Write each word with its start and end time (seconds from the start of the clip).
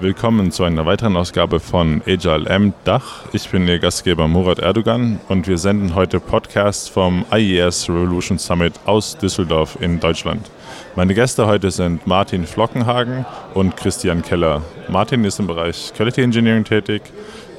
Willkommen 0.00 0.52
zu 0.52 0.62
einer 0.62 0.86
weiteren 0.86 1.16
Ausgabe 1.16 1.58
von 1.58 2.02
Agile 2.06 2.48
M 2.48 2.72
Dach. 2.84 3.24
Ich 3.32 3.48
bin 3.48 3.66
Ihr 3.66 3.80
Gastgeber 3.80 4.28
Murat 4.28 4.60
Erdogan 4.60 5.18
und 5.28 5.48
wir 5.48 5.58
senden 5.58 5.96
heute 5.96 6.20
Podcasts 6.20 6.88
vom 6.88 7.24
IES 7.34 7.88
Revolution 7.88 8.38
Summit 8.38 8.74
aus 8.84 9.18
Düsseldorf 9.18 9.76
in 9.80 9.98
Deutschland. 9.98 10.52
Meine 10.94 11.14
Gäste 11.14 11.48
heute 11.48 11.72
sind 11.72 12.06
Martin 12.06 12.46
Flockenhagen 12.46 13.26
und 13.54 13.76
Christian 13.76 14.22
Keller. 14.22 14.62
Martin 14.88 15.24
ist 15.24 15.40
im 15.40 15.48
Bereich 15.48 15.92
Quality 15.96 16.22
Engineering 16.22 16.62
tätig, 16.62 17.02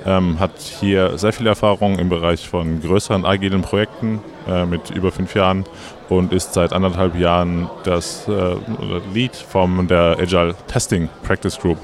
ähm, 0.05 0.39
hat 0.39 0.57
hier 0.59 1.17
sehr 1.17 1.33
viel 1.33 1.45
Erfahrung 1.45 1.99
im 1.99 2.07
Bereich 2.07 2.47
von 2.47 2.81
größeren 2.81 3.25
agilen 3.25 3.63
Projekten 3.63 4.21
äh, 4.47 4.65
mit 4.65 4.91
über 4.91 5.11
fünf 5.11 5.35
Jahren 5.35 5.65
und 6.07 6.31
ist 6.31 6.53
seit 6.53 6.71
anderthalb 6.71 7.19
Jahren 7.19 7.69
das 7.83 8.29
äh, 8.29 8.55
Lead 9.13 9.35
von 9.35 9.89
der 9.89 10.15
Agile 10.17 10.55
Testing 10.67 11.09
Practice 11.23 11.59
Group 11.59 11.79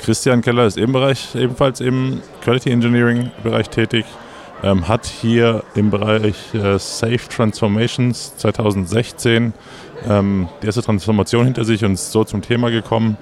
Christian 0.00 0.40
Keller 0.40 0.66
ist 0.66 0.78
ebenbereich, 0.78 1.34
ebenfalls 1.34 1.80
im 1.80 2.22
Quality 2.42 2.70
Engineering 2.70 3.30
Bereich 3.42 3.68
tätig, 3.68 4.06
ähm, 4.62 4.88
hat 4.88 5.06
hier 5.06 5.62
im 5.74 5.90
Bereich 5.90 6.54
äh, 6.54 6.78
Safe 6.78 7.20
Transformations 7.28 8.36
2016 8.36 9.52
ähm, 10.08 10.48
die 10.62 10.66
erste 10.66 10.82
Transformation 10.82 11.44
hinter 11.44 11.64
sich 11.64 11.84
und 11.84 11.94
ist 11.94 12.12
so 12.12 12.24
zum 12.24 12.42
Thema 12.42 12.70
gekommen 12.70 13.16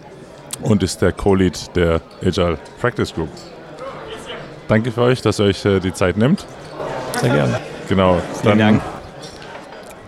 und 0.63 0.83
ist 0.83 1.03
der 1.03 1.13
Co-Lead 1.13 1.77
der 1.77 2.01
Agile 2.25 2.59
Practice 2.81 3.15
Group. 3.15 3.29
Danke 4.69 4.93
für 4.93 5.03
euch, 5.03 5.23
dass 5.23 5.41
ihr 5.41 5.47
euch 5.47 5.65
äh, 5.65 5.81
die 5.81 5.93
Zeit 5.93 6.17
nimmt. 6.17 6.47
Sehr 7.21 7.31
gerne. 7.31 7.61
Genau. 7.89 8.21
Vielen 8.43 8.59
Dank. 8.59 8.83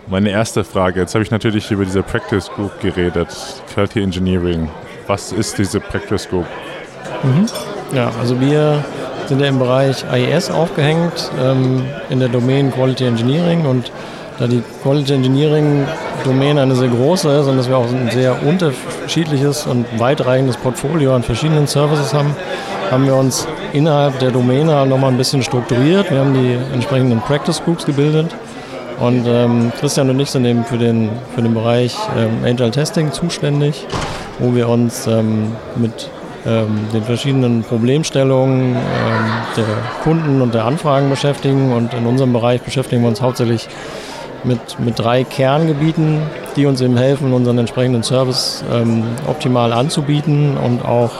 Meine 0.07 0.29
erste 0.29 0.63
Frage. 0.63 1.01
Jetzt 1.01 1.15
habe 1.15 1.23
ich 1.23 1.31
natürlich 1.31 1.71
über 1.71 1.85
diese 1.85 2.03
Practice 2.03 2.49
Group 2.49 2.79
geredet, 2.81 3.29
Quality 3.73 4.01
Engineering. 4.01 4.69
Was 5.11 5.33
ist 5.33 5.57
diese 5.57 5.81
Practice 5.81 6.29
Group? 6.29 6.45
Mhm. 7.21 7.45
Ja, 7.93 8.09
also 8.21 8.39
wir 8.39 8.81
sind 9.25 9.41
ja 9.41 9.47
im 9.47 9.59
Bereich 9.59 10.05
IES 10.09 10.49
aufgehängt, 10.49 11.29
ähm, 11.37 11.83
in 12.09 12.21
der 12.21 12.29
Domain 12.29 12.71
Quality 12.71 13.07
Engineering 13.07 13.65
und 13.65 13.91
da 14.39 14.47
die 14.47 14.63
Quality 14.81 15.15
Engineering 15.15 15.85
Domäne 16.23 16.61
eine 16.61 16.75
sehr 16.75 16.87
große 16.87 17.29
ist 17.39 17.47
und 17.47 17.57
dass 17.57 17.67
wir 17.67 17.77
auch 17.77 17.89
ein 17.89 18.09
sehr 18.09 18.41
unterschiedliches 18.41 19.67
und 19.67 19.85
weitreichendes 19.99 20.55
Portfolio 20.55 21.13
an 21.13 21.23
verschiedenen 21.23 21.67
Services 21.67 22.13
haben, 22.13 22.33
haben 22.89 23.05
wir 23.05 23.15
uns 23.15 23.45
innerhalb 23.73 24.17
der 24.19 24.31
Domäne 24.31 24.85
nochmal 24.85 25.11
ein 25.11 25.17
bisschen 25.17 25.43
strukturiert. 25.43 26.09
Wir 26.09 26.19
haben 26.19 26.33
die 26.33 26.57
entsprechenden 26.73 27.19
Practice 27.19 27.61
Groups 27.65 27.85
gebildet 27.85 28.33
und 29.01 29.25
ähm, 29.27 29.73
Christian 29.77 30.09
und 30.09 30.21
ich 30.21 30.31
sind 30.31 30.45
eben 30.45 30.63
für 30.63 30.77
den, 30.77 31.09
für 31.35 31.41
den 31.41 31.53
Bereich 31.53 31.97
ähm, 32.17 32.45
Agile 32.45 32.71
Testing 32.71 33.11
zuständig, 33.11 33.85
wo 34.41 34.55
wir 34.55 34.67
uns 34.67 35.07
ähm, 35.07 35.55
mit 35.75 36.09
ähm, 36.45 36.87
den 36.91 37.03
verschiedenen 37.03 37.63
Problemstellungen 37.63 38.75
ähm, 38.75 39.31
der 39.55 39.65
Kunden 40.03 40.41
und 40.41 40.53
der 40.53 40.65
Anfragen 40.65 41.09
beschäftigen. 41.09 41.71
Und 41.71 41.93
in 41.93 42.05
unserem 42.05 42.33
Bereich 42.33 42.61
beschäftigen 42.61 43.03
wir 43.03 43.09
uns 43.09 43.21
hauptsächlich 43.21 43.67
mit, 44.43 44.79
mit 44.79 44.97
drei 44.97 45.23
Kerngebieten, 45.23 46.23
die 46.55 46.65
uns 46.65 46.81
eben 46.81 46.97
helfen, 46.97 47.31
unseren 47.31 47.59
entsprechenden 47.59 48.01
Service 48.01 48.63
ähm, 48.73 49.03
optimal 49.27 49.71
anzubieten 49.71 50.57
und 50.57 50.83
auch 50.83 51.11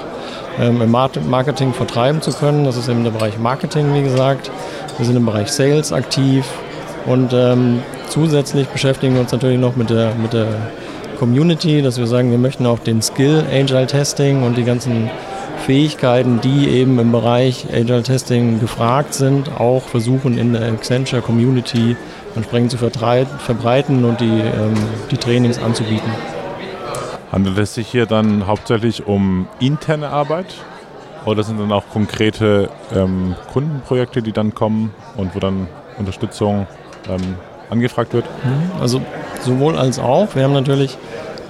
ähm, 0.59 0.81
im 0.81 0.91
Marketing 0.91 1.73
vertreiben 1.73 2.21
zu 2.21 2.31
können. 2.31 2.65
Das 2.65 2.77
ist 2.77 2.89
eben 2.89 3.03
der 3.03 3.11
Bereich 3.11 3.37
Marketing, 3.37 3.93
wie 3.93 4.01
gesagt. 4.01 4.49
Wir 4.97 5.05
sind 5.05 5.15
im 5.15 5.25
Bereich 5.25 5.51
Sales 5.51 5.93
aktiv 5.93 6.45
und 7.05 7.31
ähm, 7.33 7.83
zusätzlich 8.09 8.67
beschäftigen 8.67 9.13
wir 9.13 9.21
uns 9.21 9.31
natürlich 9.31 9.59
noch 9.59 9.75
mit 9.75 9.89
der, 9.89 10.13
mit 10.15 10.33
der 10.33 10.47
Community, 11.21 11.83
dass 11.83 11.99
wir 11.99 12.07
sagen, 12.07 12.31
wir 12.31 12.39
möchten 12.39 12.65
auch 12.65 12.79
den 12.79 13.03
Skill 13.03 13.45
Agile 13.53 13.85
Testing 13.85 14.41
und 14.41 14.57
die 14.57 14.63
ganzen 14.63 15.07
Fähigkeiten, 15.67 16.41
die 16.41 16.67
eben 16.67 16.97
im 16.97 17.11
Bereich 17.11 17.67
Agile 17.71 18.01
Testing 18.01 18.59
gefragt 18.59 19.13
sind, 19.13 19.51
auch 19.59 19.83
versuchen 19.83 20.39
in 20.39 20.53
der 20.53 20.63
Accenture 20.63 21.21
Community 21.21 21.95
entsprechend 22.35 22.71
zu 22.71 22.77
verbreiten 22.79 24.03
und 24.03 24.19
die, 24.19 24.25
ähm, 24.25 24.73
die 25.11 25.17
Trainings 25.17 25.61
anzubieten. 25.61 26.11
Handelt 27.31 27.59
es 27.59 27.75
sich 27.75 27.87
hier 27.87 28.07
dann 28.07 28.47
hauptsächlich 28.47 29.05
um 29.05 29.47
interne 29.59 30.09
Arbeit 30.09 30.55
oder 31.27 31.43
sind 31.43 31.59
dann 31.59 31.71
auch 31.71 31.83
konkrete 31.93 32.69
ähm, 32.95 33.35
Kundenprojekte, 33.53 34.23
die 34.23 34.31
dann 34.31 34.55
kommen 34.55 34.91
und 35.17 35.35
wo 35.35 35.39
dann 35.39 35.67
Unterstützung 35.99 36.65
ähm, 37.07 37.35
angefragt 37.69 38.15
wird? 38.15 38.25
Mhm. 38.43 38.81
Also 38.81 39.01
sowohl 39.41 39.77
als 39.77 39.99
auch. 39.99 40.35
Wir 40.35 40.43
haben 40.43 40.53
natürlich 40.53 40.97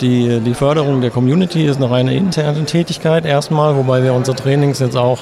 die, 0.01 0.39
die 0.39 0.53
Förderung 0.53 1.01
der 1.01 1.11
Community 1.11 1.65
ist 1.65 1.79
noch 1.79 1.91
eine 1.91 2.15
interne 2.15 2.65
Tätigkeit 2.65 3.25
erstmal, 3.25 3.75
wobei 3.75 4.03
wir 4.03 4.13
unsere 4.13 4.35
Trainings 4.35 4.79
jetzt 4.79 4.97
auch 4.97 5.19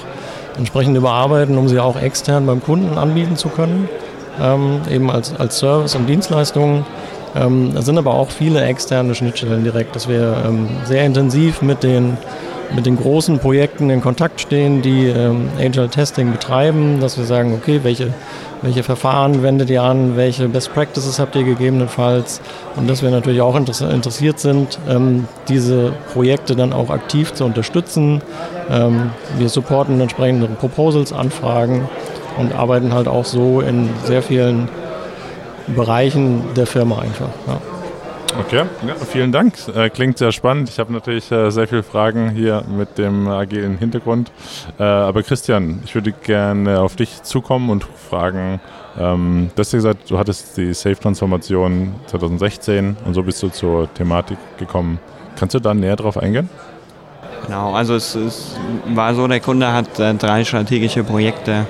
entsprechend 0.56 0.96
überarbeiten, 0.96 1.56
um 1.56 1.68
sie 1.68 1.78
auch 1.78 2.00
extern 2.00 2.46
beim 2.46 2.62
Kunden 2.62 2.98
anbieten 2.98 3.36
zu 3.36 3.48
können, 3.48 3.88
ähm, 4.40 4.80
eben 4.90 5.10
als, 5.10 5.34
als 5.38 5.58
Service 5.58 5.94
und 5.94 6.06
Dienstleistungen. 6.06 6.84
Ähm, 7.36 7.72
es 7.76 7.84
sind 7.84 7.98
aber 7.98 8.14
auch 8.14 8.30
viele 8.30 8.62
externe 8.64 9.14
Schnittstellen 9.14 9.62
direkt, 9.62 9.94
dass 9.94 10.08
wir 10.08 10.42
ähm, 10.46 10.68
sehr 10.84 11.04
intensiv 11.04 11.62
mit 11.62 11.82
den, 11.82 12.16
mit 12.74 12.86
den 12.86 12.96
großen 12.96 13.38
Projekten 13.38 13.90
in 13.90 14.00
Kontakt 14.00 14.40
stehen, 14.40 14.82
die 14.82 15.06
ähm, 15.06 15.48
Agile 15.58 15.88
Testing 15.88 16.32
betreiben, 16.32 17.00
dass 17.00 17.18
wir 17.18 17.24
sagen, 17.24 17.54
okay, 17.54 17.80
welche 17.82 18.12
welche 18.62 18.82
Verfahren 18.82 19.42
wendet 19.42 19.70
ihr 19.70 19.82
an? 19.82 20.16
Welche 20.16 20.46
Best 20.48 20.74
Practices 20.74 21.18
habt 21.18 21.34
ihr 21.34 21.44
gegebenenfalls? 21.44 22.42
Und 22.76 22.90
dass 22.90 23.02
wir 23.02 23.10
natürlich 23.10 23.40
auch 23.40 23.56
interessiert 23.56 24.38
sind, 24.38 24.78
ähm, 24.86 25.26
diese 25.48 25.92
Projekte 26.12 26.54
dann 26.56 26.74
auch 26.74 26.90
aktiv 26.90 27.32
zu 27.32 27.44
unterstützen. 27.44 28.20
Ähm, 28.70 29.12
wir 29.38 29.48
supporten 29.48 29.98
entsprechende 30.00 30.46
Proposals, 30.46 31.12
Anfragen 31.12 31.88
und 32.38 32.54
arbeiten 32.54 32.92
halt 32.92 33.08
auch 33.08 33.24
so 33.24 33.62
in 33.62 33.88
sehr 34.04 34.22
vielen 34.22 34.68
Bereichen 35.68 36.42
der 36.54 36.66
Firma 36.66 36.98
einfach. 36.98 37.30
Ja. 37.46 37.79
Okay, 38.38 38.64
ja, 38.86 38.94
vielen 38.94 39.32
Dank. 39.32 39.54
Äh, 39.74 39.90
klingt 39.90 40.18
sehr 40.18 40.32
spannend. 40.32 40.68
Ich 40.68 40.78
habe 40.78 40.92
natürlich 40.92 41.30
äh, 41.32 41.50
sehr 41.50 41.66
viele 41.66 41.82
Fragen 41.82 42.30
hier 42.30 42.62
mit 42.68 42.96
dem 42.96 43.26
agilen 43.28 43.76
Hintergrund. 43.76 44.30
Äh, 44.78 44.84
aber 44.84 45.22
Christian, 45.22 45.80
ich 45.84 45.94
würde 45.94 46.12
gerne 46.12 46.80
auf 46.80 46.96
dich 46.96 47.22
zukommen 47.22 47.70
und 47.70 47.84
fragen, 48.08 48.60
ähm, 48.98 49.50
du 49.54 49.60
hast 49.60 49.72
ja 49.72 49.78
gesagt, 49.78 50.10
du 50.10 50.18
hattest 50.18 50.56
die 50.56 50.72
Safe-Transformation 50.72 51.94
2016 52.06 52.96
und 53.04 53.14
so 53.14 53.22
bist 53.22 53.42
du 53.42 53.48
zur 53.48 53.92
Thematik 53.94 54.38
gekommen. 54.58 55.00
Kannst 55.36 55.54
du 55.54 55.60
da 55.60 55.74
näher 55.74 55.96
drauf 55.96 56.16
eingehen? 56.16 56.48
Genau, 57.46 57.72
also 57.72 57.94
es, 57.94 58.14
es 58.14 58.56
war 58.94 59.14
so, 59.14 59.26
der 59.26 59.40
Kunde 59.40 59.72
hat 59.72 59.98
drei 59.98 60.44
strategische 60.44 61.02
Projekte 61.02 61.66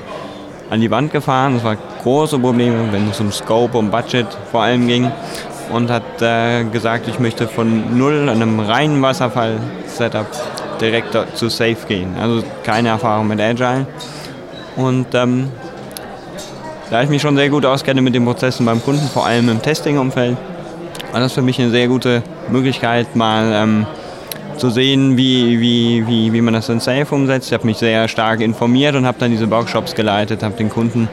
an 0.69 0.81
die 0.81 0.91
Wand 0.91 1.13
gefahren. 1.13 1.55
Das 1.55 1.65
waren 1.65 1.79
große 2.03 2.39
Probleme, 2.39 2.93
wenn 2.93 3.09
es 3.09 3.21
um 3.21 3.33
Scope, 3.33 3.79
um 3.79 3.91
Budget 3.91 4.27
vor 4.51 4.63
allem 4.63 4.87
ging 4.87 5.11
und 5.73 5.91
hat 5.91 6.21
äh, 6.21 6.65
gesagt, 6.65 7.09
ich 7.09 7.19
möchte 7.19 7.49
von 7.49 7.97
null, 7.97 8.29
einem 8.29 8.61
reinen 8.61 9.01
Wasserfall-Setup 9.03 10.27
direkt 10.81 11.17
zu 11.35 11.49
Safe 11.49 11.77
gehen. 11.87 12.15
Also 12.21 12.43
keine 12.63 12.89
Erfahrung 12.89 13.29
mit 13.29 13.41
Agile. 13.41 13.87
Und 14.77 15.15
ähm, 15.15 15.49
da 16.91 17.03
ich 17.03 17.09
mich 17.09 17.23
schon 17.23 17.37
sehr 17.37 17.49
gut 17.51 17.65
auskenne 17.67 18.03
mit 18.03 18.15
den 18.15 18.25
Prozessen 18.25 18.67
beim 18.67 18.83
Kunden, 18.83 19.07
vor 19.09 19.27
allem 19.27 19.49
im 19.49 19.63
Testing-Umfeld, 19.63 20.37
war 21.13 21.21
das 21.21 21.33
für 21.33 21.43
mich 21.43 21.61
eine 21.61 21.71
sehr 21.71 21.89
gute 21.89 22.23
Möglichkeit, 22.49 23.15
mal 23.15 23.51
ähm, 23.53 23.87
zu 24.57 24.71
sehen, 24.71 25.17
wie, 25.17 25.61
wie, 25.61 26.07
wie, 26.07 26.33
wie 26.33 26.41
man 26.41 26.55
das 26.55 26.69
in 26.69 26.81
Safe 26.81 27.07
umsetzt. 27.15 27.49
Ich 27.49 27.53
habe 27.55 27.67
mich 27.67 27.79
sehr 27.79 28.09
stark 28.09 28.41
informiert 28.41 28.95
und 28.95 29.07
habe 29.07 29.19
dann 29.19 29.31
diese 29.31 29.51
Workshops 29.51 29.95
geleitet, 29.95 30.43
habe 30.43 30.57
den 30.57 30.69
Kunden 30.69 31.09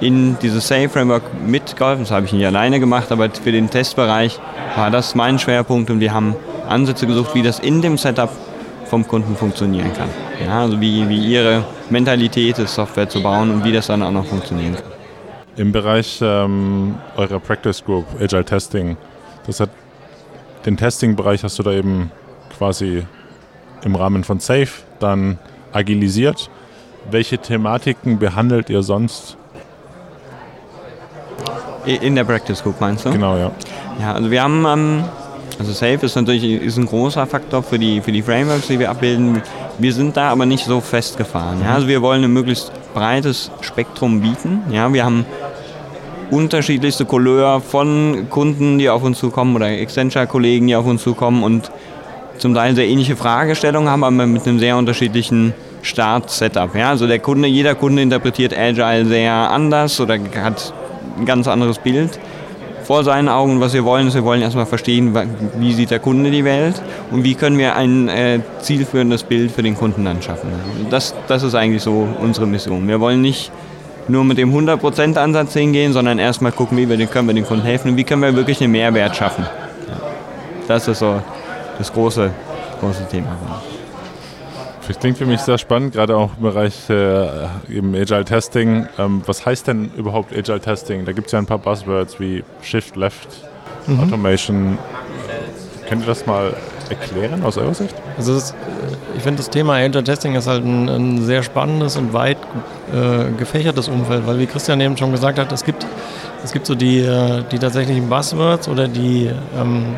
in 0.00 0.38
dieses 0.40 0.68
Safe 0.68 0.88
Framework 0.88 1.22
mitgeholfen. 1.46 2.04
Das 2.04 2.10
habe 2.10 2.26
ich 2.26 2.32
nicht 2.32 2.46
alleine 2.46 2.80
gemacht, 2.80 3.10
aber 3.12 3.30
für 3.30 3.52
den 3.52 3.70
Testbereich 3.70 4.38
war 4.76 4.90
das 4.90 5.14
mein 5.14 5.38
Schwerpunkt 5.38 5.90
und 5.90 6.00
wir 6.00 6.12
haben 6.12 6.36
Ansätze 6.68 7.06
gesucht, 7.06 7.34
wie 7.34 7.42
das 7.42 7.58
in 7.58 7.82
dem 7.82 7.96
Setup 7.96 8.30
vom 8.86 9.06
Kunden 9.06 9.36
funktionieren 9.36 9.92
kann. 9.94 10.08
Ja, 10.44 10.62
also 10.62 10.80
wie, 10.80 11.08
wie 11.08 11.18
ihre 11.18 11.64
Mentalität 11.90 12.58
ist, 12.58 12.74
Software 12.74 13.08
zu 13.08 13.22
bauen 13.22 13.50
und 13.50 13.64
wie 13.64 13.72
das 13.72 13.86
dann 13.86 14.02
auch 14.02 14.10
noch 14.10 14.26
funktionieren 14.26 14.74
kann. 14.74 14.84
Im 15.56 15.72
Bereich 15.72 16.18
ähm, 16.22 16.96
eurer 17.16 17.40
Practice 17.40 17.82
Group, 17.84 18.04
Agile 18.20 18.44
Testing, 18.44 18.96
das 19.46 19.60
hat 19.60 19.70
den 20.66 20.76
Testing-Bereich 20.76 21.44
hast 21.44 21.58
du 21.58 21.62
da 21.62 21.72
eben 21.72 22.10
quasi 22.58 23.04
im 23.84 23.94
Rahmen 23.94 24.24
von 24.24 24.40
Safe 24.40 24.68
dann 24.98 25.38
agilisiert. 25.72 26.50
Welche 27.10 27.38
Thematiken 27.38 28.18
behandelt 28.18 28.68
ihr 28.68 28.82
sonst 28.82 29.36
In 31.86 32.16
der 32.16 32.24
Practice 32.24 32.62
Group 32.62 32.80
meinst 32.80 33.04
du? 33.04 33.12
Genau, 33.12 33.36
ja. 33.36 33.50
Ja, 34.00 34.12
also 34.14 34.30
wir 34.30 34.42
haben, 34.42 34.66
ähm, 34.66 35.04
also 35.58 35.72
Safe 35.72 36.04
ist 36.04 36.16
natürlich 36.16 36.44
ist 36.44 36.76
ein 36.76 36.86
großer 36.86 37.26
Faktor 37.26 37.62
für 37.62 37.78
die, 37.78 38.00
für 38.00 38.12
die 38.12 38.22
Frameworks, 38.22 38.66
die 38.66 38.78
wir 38.78 38.90
abbilden. 38.90 39.40
Wir 39.78 39.92
sind 39.92 40.16
da 40.16 40.30
aber 40.30 40.46
nicht 40.46 40.64
so 40.64 40.80
festgefahren. 40.80 41.60
Ja? 41.62 41.74
Also 41.74 41.86
wir 41.86 42.02
wollen 42.02 42.24
ein 42.24 42.32
möglichst 42.32 42.72
breites 42.92 43.50
Spektrum 43.60 44.20
bieten. 44.20 44.62
Ja? 44.70 44.92
Wir 44.92 45.04
haben 45.04 45.24
unterschiedlichste 46.30 47.04
Couleur 47.04 47.60
von 47.60 48.26
Kunden, 48.30 48.78
die 48.78 48.90
auf 48.90 49.04
uns 49.04 49.18
zukommen 49.18 49.54
oder 49.54 49.66
Accenture-Kollegen, 49.66 50.66
die 50.66 50.74
auf 50.74 50.86
uns 50.86 51.02
zukommen 51.02 51.44
und 51.44 51.70
zum 52.38 52.52
Teil 52.52 52.74
sehr 52.74 52.86
ähnliche 52.86 53.16
Fragestellungen 53.16 53.88
haben, 53.88 54.02
aber 54.02 54.26
mit 54.26 54.46
einem 54.46 54.58
sehr 54.58 54.76
unterschiedlichen 54.76 55.54
Start-Setup. 55.82 56.74
Ja? 56.74 56.90
Also 56.90 57.06
der 57.06 57.20
Kunde, 57.20 57.46
jeder 57.48 57.76
Kunde 57.76 58.02
interpretiert 58.02 58.56
Agile 58.58 59.06
sehr 59.06 59.32
anders 59.32 60.00
oder 60.00 60.18
hat 60.42 60.74
ein 61.18 61.26
ganz 61.26 61.48
anderes 61.48 61.78
Bild 61.78 62.18
vor 62.84 63.02
seinen 63.04 63.28
Augen. 63.28 63.60
Was 63.60 63.74
wir 63.74 63.84
wollen, 63.84 64.06
ist, 64.06 64.14
wir 64.14 64.24
wollen 64.24 64.42
erstmal 64.42 64.66
verstehen, 64.66 65.14
wie 65.58 65.72
sieht 65.72 65.90
der 65.90 65.98
Kunde 65.98 66.30
die 66.30 66.44
Welt 66.44 66.80
und 67.10 67.24
wie 67.24 67.34
können 67.34 67.58
wir 67.58 67.74
ein 67.74 68.08
äh, 68.08 68.40
zielführendes 68.60 69.24
Bild 69.24 69.50
für 69.50 69.62
den 69.62 69.76
Kunden 69.76 70.04
dann 70.04 70.22
schaffen. 70.22 70.50
Das, 70.90 71.14
das 71.26 71.42
ist 71.42 71.54
eigentlich 71.54 71.82
so 71.82 72.06
unsere 72.20 72.46
Mission. 72.46 72.86
Wir 72.86 73.00
wollen 73.00 73.22
nicht 73.22 73.50
nur 74.08 74.24
mit 74.24 74.38
dem 74.38 74.54
100% 74.54 75.16
Ansatz 75.16 75.52
hingehen, 75.54 75.92
sondern 75.92 76.18
erstmal 76.18 76.52
gucken, 76.52 76.78
wie 76.78 76.88
wir 76.88 77.06
können 77.06 77.26
wir 77.26 77.34
den 77.34 77.44
Kunden 77.46 77.64
helfen 77.64 77.90
und 77.90 77.96
wie 77.96 78.04
können 78.04 78.22
wir 78.22 78.34
wirklich 78.36 78.62
einen 78.62 78.72
Mehrwert 78.72 79.16
schaffen. 79.16 79.44
Das 80.68 80.86
ist 80.88 81.00
so 81.00 81.20
das 81.78 81.92
große, 81.92 82.30
große 82.80 83.06
Thema. 83.08 83.36
Das 84.88 85.00
klingt 85.00 85.18
für 85.18 85.26
mich 85.26 85.40
sehr 85.40 85.58
spannend, 85.58 85.94
gerade 85.94 86.16
auch 86.16 86.30
im 86.36 86.42
Bereich 86.42 86.88
äh, 86.88 87.26
eben 87.68 87.94
Agile 87.94 88.24
Testing. 88.24 88.86
Ähm, 88.98 89.22
was 89.26 89.44
heißt 89.44 89.66
denn 89.66 89.90
überhaupt 89.96 90.32
Agile 90.32 90.60
Testing? 90.60 91.04
Da 91.04 91.12
gibt 91.12 91.26
es 91.26 91.32
ja 91.32 91.40
ein 91.40 91.46
paar 91.46 91.58
Buzzwords 91.58 92.20
wie 92.20 92.44
Shift 92.62 92.94
Left, 92.94 93.28
mhm. 93.86 94.00
Automation. 94.00 94.78
Könnt 95.88 96.02
ihr 96.02 96.06
das 96.06 96.26
mal 96.26 96.54
erklären 96.88 97.42
aus 97.42 97.58
eurer 97.58 97.74
Sicht? 97.74 97.94
Also 98.16 98.36
ist, 98.36 98.54
ich 99.16 99.22
finde 99.22 99.38
das 99.38 99.50
Thema 99.50 99.74
Agile 99.74 100.04
Testing 100.04 100.34
ist 100.34 100.46
halt 100.46 100.64
ein, 100.64 100.88
ein 100.88 101.24
sehr 101.24 101.42
spannendes 101.42 101.96
und 101.96 102.12
weit 102.12 102.38
äh, 102.92 103.30
gefächertes 103.36 103.88
Umfeld, 103.88 104.26
weil 104.26 104.38
wie 104.38 104.46
Christian 104.46 104.80
eben 104.80 104.96
schon 104.96 105.10
gesagt 105.10 105.38
hat, 105.38 105.50
es 105.52 105.64
gibt, 105.64 105.86
es 106.44 106.52
gibt 106.52 106.66
so 106.66 106.74
die, 106.74 107.00
äh, 107.00 107.42
die 107.50 107.58
tatsächlichen 107.58 108.08
Buzzwords 108.08 108.68
oder 108.68 108.86
die, 108.88 109.30
ähm, 109.58 109.96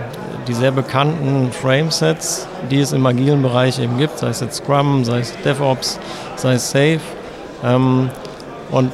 die 0.48 0.54
sehr 0.54 0.72
bekannten 0.72 1.52
Framesets, 1.52 2.48
die 2.70 2.80
es 2.80 2.92
im 2.92 3.04
agilen 3.06 3.42
Bereich 3.42 3.78
eben 3.78 3.98
gibt, 3.98 4.18
sei 4.18 4.28
es 4.28 4.40
jetzt 4.40 4.56
Scrum, 4.56 5.04
sei 5.04 5.20
es 5.20 5.34
DevOps, 5.44 6.00
sei 6.36 6.54
es 6.54 6.70
Safe. 6.70 7.00
Ähm, 7.64 8.10
und 8.70 8.92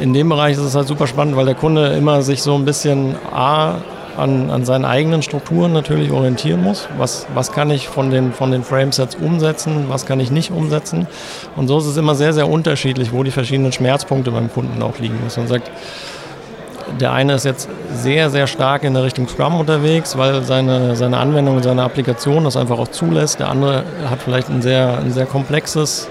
in 0.00 0.12
dem 0.12 0.28
Bereich 0.28 0.56
ist 0.56 0.62
es 0.62 0.74
halt 0.74 0.86
super 0.86 1.06
spannend, 1.06 1.36
weil 1.36 1.46
der 1.46 1.54
Kunde 1.54 1.88
immer 1.88 2.22
sich 2.22 2.42
so 2.42 2.54
ein 2.54 2.64
bisschen 2.64 3.16
A 3.32 3.76
an, 4.16 4.50
an 4.50 4.64
seinen 4.64 4.84
eigenen 4.84 5.22
Strukturen 5.22 5.72
natürlich 5.72 6.10
orientieren 6.10 6.62
muss. 6.62 6.88
Was, 6.98 7.26
was 7.34 7.52
kann 7.52 7.70
ich 7.70 7.88
von 7.88 8.10
den, 8.10 8.32
von 8.32 8.50
den 8.50 8.64
Framesets 8.64 9.14
umsetzen, 9.14 9.86
was 9.88 10.06
kann 10.06 10.20
ich 10.20 10.30
nicht 10.30 10.50
umsetzen. 10.50 11.06
Und 11.56 11.68
so 11.68 11.78
ist 11.78 11.86
es 11.86 11.96
immer 11.96 12.14
sehr, 12.14 12.32
sehr 12.32 12.48
unterschiedlich, 12.48 13.12
wo 13.12 13.22
die 13.22 13.30
verschiedenen 13.30 13.72
Schmerzpunkte 13.72 14.30
beim 14.30 14.52
Kunden 14.52 14.82
auch 14.82 14.98
liegen. 14.98 15.18
Dass 15.24 15.36
man 15.36 15.46
sagt, 15.46 15.70
der 17.00 17.12
eine 17.12 17.34
ist 17.34 17.44
jetzt 17.44 17.68
sehr, 17.92 18.30
sehr 18.30 18.46
stark 18.46 18.84
in 18.84 18.94
der 18.94 19.02
Richtung 19.04 19.28
Scrum 19.28 19.60
unterwegs, 19.60 20.16
weil 20.16 20.42
seine, 20.42 20.96
seine 20.96 21.18
Anwendung 21.18 21.62
seine 21.62 21.82
Applikation 21.82 22.44
das 22.44 22.56
einfach 22.56 22.78
auch 22.78 22.88
zulässt. 22.88 23.40
Der 23.40 23.48
andere 23.48 23.84
hat 24.08 24.20
vielleicht 24.22 24.48
ein 24.48 24.62
sehr, 24.62 24.98
ein 24.98 25.12
sehr 25.12 25.26
komplexes 25.26 26.08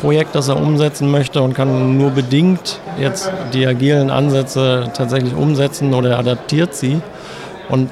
Projekt, 0.00 0.34
das 0.34 0.48
er 0.48 0.56
umsetzen 0.56 1.10
möchte 1.10 1.42
und 1.42 1.54
kann 1.54 1.98
nur 1.98 2.10
bedingt 2.10 2.80
jetzt 2.98 3.30
die 3.52 3.66
agilen 3.66 4.10
Ansätze 4.10 4.90
tatsächlich 4.94 5.34
umsetzen 5.34 5.92
oder 5.94 6.18
adaptiert 6.18 6.74
sie. 6.74 7.00
Und 7.68 7.90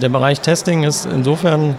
der 0.00 0.08
Bereich 0.08 0.40
Testing 0.40 0.84
ist 0.84 1.06
insofern 1.06 1.74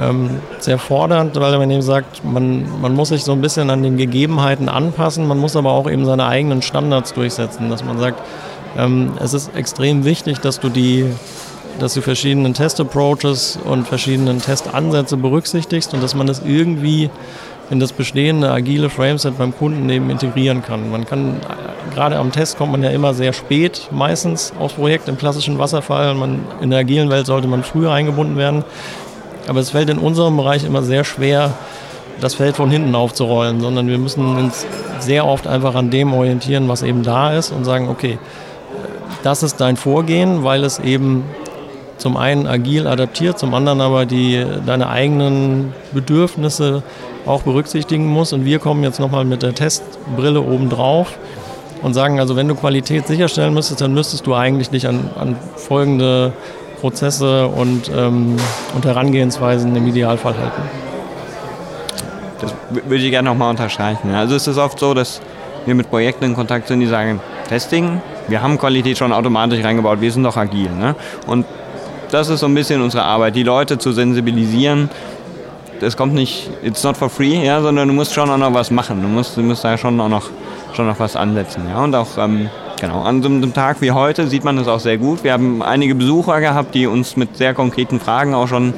ähm, 0.00 0.40
sehr 0.58 0.78
fordernd, 0.78 1.38
weil 1.40 1.56
man 1.58 1.70
eben 1.70 1.82
sagt, 1.82 2.24
man, 2.24 2.66
man 2.80 2.94
muss 2.94 3.08
sich 3.08 3.24
so 3.24 3.32
ein 3.32 3.40
bisschen 3.40 3.70
an 3.70 3.82
den 3.82 3.96
Gegebenheiten 3.96 4.68
anpassen, 4.68 5.26
man 5.26 5.38
muss 5.38 5.56
aber 5.56 5.70
auch 5.70 5.90
eben 5.90 6.04
seine 6.04 6.26
eigenen 6.26 6.62
Standards 6.62 7.14
durchsetzen, 7.14 7.70
dass 7.70 7.84
man 7.84 7.98
sagt, 7.98 8.20
ähm, 8.76 9.12
es 9.20 9.34
ist 9.34 9.54
extrem 9.54 10.04
wichtig, 10.04 10.38
dass 10.38 10.60
du 10.60 10.68
die 10.68 11.06
dass 11.78 11.94
du 11.94 12.00
verschiedenen 12.00 12.54
Test-Approaches 12.54 13.58
und 13.62 13.86
verschiedenen 13.86 14.40
Testansätze 14.40 15.18
berücksichtigst 15.18 15.92
und 15.94 16.02
dass 16.02 16.14
man 16.14 16.26
das 16.26 16.40
irgendwie 16.44 17.10
in 17.68 17.80
das 17.80 17.92
bestehende 17.92 18.50
agile 18.50 18.88
Frameset 18.88 19.36
beim 19.38 19.56
Kunden 19.56 19.88
eben 19.90 20.08
integrieren 20.08 20.62
kann. 20.62 20.90
Man 20.90 21.04
kann, 21.04 21.40
gerade 21.92 22.16
am 22.16 22.30
Test 22.30 22.58
kommt 22.58 22.72
man 22.72 22.82
ja 22.82 22.90
immer 22.90 23.12
sehr 23.12 23.32
spät 23.32 23.88
meistens 23.90 24.52
aufs 24.58 24.74
Projekt 24.74 25.08
im 25.08 25.18
klassischen 25.18 25.58
Wasserfall. 25.58 26.14
Man, 26.14 26.40
in 26.60 26.70
der 26.70 26.78
agilen 26.80 27.10
Welt 27.10 27.26
sollte 27.26 27.48
man 27.48 27.64
früher 27.64 27.92
eingebunden 27.92 28.36
werden. 28.36 28.64
Aber 29.48 29.60
es 29.60 29.70
fällt 29.70 29.90
in 29.90 29.98
unserem 29.98 30.36
Bereich 30.36 30.64
immer 30.64 30.82
sehr 30.82 31.04
schwer, 31.04 31.52
das 32.20 32.34
Feld 32.34 32.56
von 32.56 32.70
hinten 32.70 32.94
aufzurollen, 32.94 33.60
sondern 33.60 33.88
wir 33.88 33.98
müssen 33.98 34.36
uns 34.36 34.64
sehr 35.00 35.26
oft 35.26 35.46
einfach 35.46 35.74
an 35.74 35.90
dem 35.90 36.14
orientieren, 36.14 36.68
was 36.68 36.82
eben 36.82 37.02
da 37.02 37.34
ist 37.36 37.52
und 37.52 37.64
sagen, 37.64 37.88
okay, 37.88 38.18
das 39.22 39.42
ist 39.42 39.60
dein 39.60 39.76
Vorgehen, 39.76 40.44
weil 40.44 40.64
es 40.64 40.78
eben 40.78 41.24
zum 41.98 42.16
einen 42.16 42.46
agil 42.46 42.86
adaptiert, 42.86 43.38
zum 43.38 43.54
anderen 43.54 43.80
aber 43.80 44.06
die, 44.06 44.44
deine 44.66 44.88
eigenen 44.88 45.72
Bedürfnisse 45.92 46.82
auch 47.24 47.42
berücksichtigen 47.42 48.06
muss. 48.06 48.32
Und 48.32 48.44
wir 48.44 48.58
kommen 48.58 48.82
jetzt 48.82 49.00
nochmal 49.00 49.24
mit 49.24 49.42
der 49.42 49.54
Testbrille 49.54 50.40
obendrauf 50.42 51.18
und 51.82 51.94
sagen, 51.94 52.20
also 52.20 52.36
wenn 52.36 52.48
du 52.48 52.54
Qualität 52.54 53.06
sicherstellen 53.06 53.54
müsstest, 53.54 53.80
dann 53.80 53.94
müsstest 53.94 54.26
du 54.26 54.34
eigentlich 54.34 54.70
dich 54.70 54.86
an, 54.86 55.10
an 55.18 55.36
folgende 55.56 56.32
Prozesse 56.80 57.48
und, 57.48 57.90
ähm, 57.94 58.36
und 58.74 58.84
Herangehensweisen 58.84 59.74
im 59.74 59.86
Idealfall 59.86 60.34
halten. 60.36 60.62
Das 62.40 62.54
würde 62.70 62.96
ich 62.96 63.10
gerne 63.10 63.28
nochmal 63.30 63.50
unterstreichen. 63.50 64.14
Also 64.14 64.34
es 64.36 64.46
ist 64.46 64.58
oft 64.58 64.78
so, 64.78 64.92
dass 64.92 65.20
wir 65.64 65.74
mit 65.74 65.88
Projekten 65.90 66.24
in 66.24 66.34
Kontakt 66.34 66.68
sind, 66.68 66.80
die 66.80 66.86
sagen, 66.86 67.20
Testing, 67.48 68.00
wir 68.28 68.42
haben 68.42 68.58
Qualität 68.58 68.98
schon 68.98 69.12
automatisch 69.12 69.64
reingebaut, 69.64 70.00
wir 70.00 70.10
sind 70.10 70.24
doch 70.24 70.36
agil. 70.36 70.70
Ne? 70.70 70.94
Und 71.26 71.46
das 72.10 72.28
ist 72.28 72.40
so 72.40 72.46
ein 72.46 72.54
bisschen 72.54 72.82
unsere 72.82 73.04
Arbeit, 73.04 73.36
die 73.36 73.42
Leute 73.42 73.78
zu 73.78 73.92
sensibilisieren. 73.92 74.90
Es 75.80 75.96
kommt 75.96 76.14
nicht, 76.14 76.50
it's 76.62 76.82
not 76.84 76.96
for 76.96 77.10
free, 77.10 77.44
ja, 77.44 77.60
sondern 77.60 77.88
du 77.88 77.94
musst 77.94 78.14
schon 78.14 78.30
auch 78.30 78.38
noch 78.38 78.54
was 78.54 78.70
machen. 78.70 79.02
Du 79.02 79.08
musst, 79.08 79.36
du 79.36 79.42
musst 79.42 79.64
da 79.64 79.76
schon 79.76 80.00
auch 80.00 80.08
noch, 80.08 80.30
schon 80.74 80.86
noch 80.86 80.98
was 80.98 81.16
ansetzen. 81.16 81.64
Ja? 81.68 81.84
Und 81.84 81.94
auch 81.94 82.16
ähm, 82.18 82.48
genau, 82.80 83.02
an 83.02 83.22
so 83.22 83.28
einem 83.28 83.52
Tag 83.52 83.80
wie 83.80 83.92
heute 83.92 84.26
sieht 84.26 84.44
man 84.44 84.56
das 84.56 84.68
auch 84.68 84.80
sehr 84.80 84.96
gut. 84.96 85.22
Wir 85.22 85.32
haben 85.32 85.62
einige 85.62 85.94
Besucher 85.94 86.40
gehabt, 86.40 86.74
die 86.74 86.86
uns 86.86 87.16
mit 87.16 87.36
sehr 87.36 87.52
konkreten 87.52 88.00
Fragen 88.00 88.34
auch 88.34 88.48
schon 88.48 88.72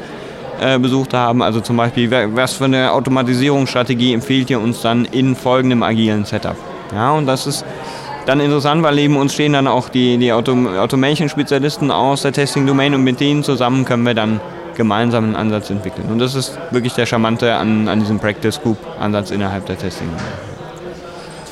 äh, 0.60 0.78
besucht 0.78 1.14
haben. 1.14 1.40
Also 1.40 1.60
zum 1.60 1.76
Beispiel, 1.76 2.10
was 2.34 2.54
für 2.54 2.64
eine 2.64 2.92
Automatisierungsstrategie 2.92 4.14
empfiehlt 4.14 4.50
ihr 4.50 4.60
uns 4.60 4.80
dann 4.80 5.04
in 5.04 5.36
folgendem 5.36 5.84
agilen 5.84 6.24
Setup? 6.24 6.56
Ja, 6.92 7.12
und 7.12 7.26
das 7.26 7.46
ist 7.46 7.64
dann 8.28 8.40
interessant, 8.40 8.82
weil 8.82 8.94
neben 8.94 9.16
uns 9.16 9.32
stehen 9.32 9.54
dann 9.54 9.66
auch 9.66 9.88
die, 9.88 10.18
die 10.18 10.32
Autom 10.32 10.66
Automation-Spezialisten 10.66 11.90
aus 11.90 12.22
der 12.22 12.32
Testing-Domain 12.32 12.94
und 12.94 13.02
mit 13.02 13.20
denen 13.20 13.42
zusammen 13.42 13.86
können 13.86 14.04
wir 14.04 14.14
dann 14.14 14.40
gemeinsam 14.76 15.24
einen 15.24 15.36
Ansatz 15.36 15.70
entwickeln. 15.70 16.08
Und 16.10 16.18
das 16.18 16.34
ist 16.34 16.58
wirklich 16.70 16.92
der 16.92 17.06
Charmante 17.06 17.54
an, 17.54 17.88
an 17.88 18.00
diesem 18.00 18.18
Practice 18.18 18.60
Group-Ansatz 18.62 19.30
innerhalb 19.30 19.64
der 19.64 19.78
Testing-Domain. 19.78 20.24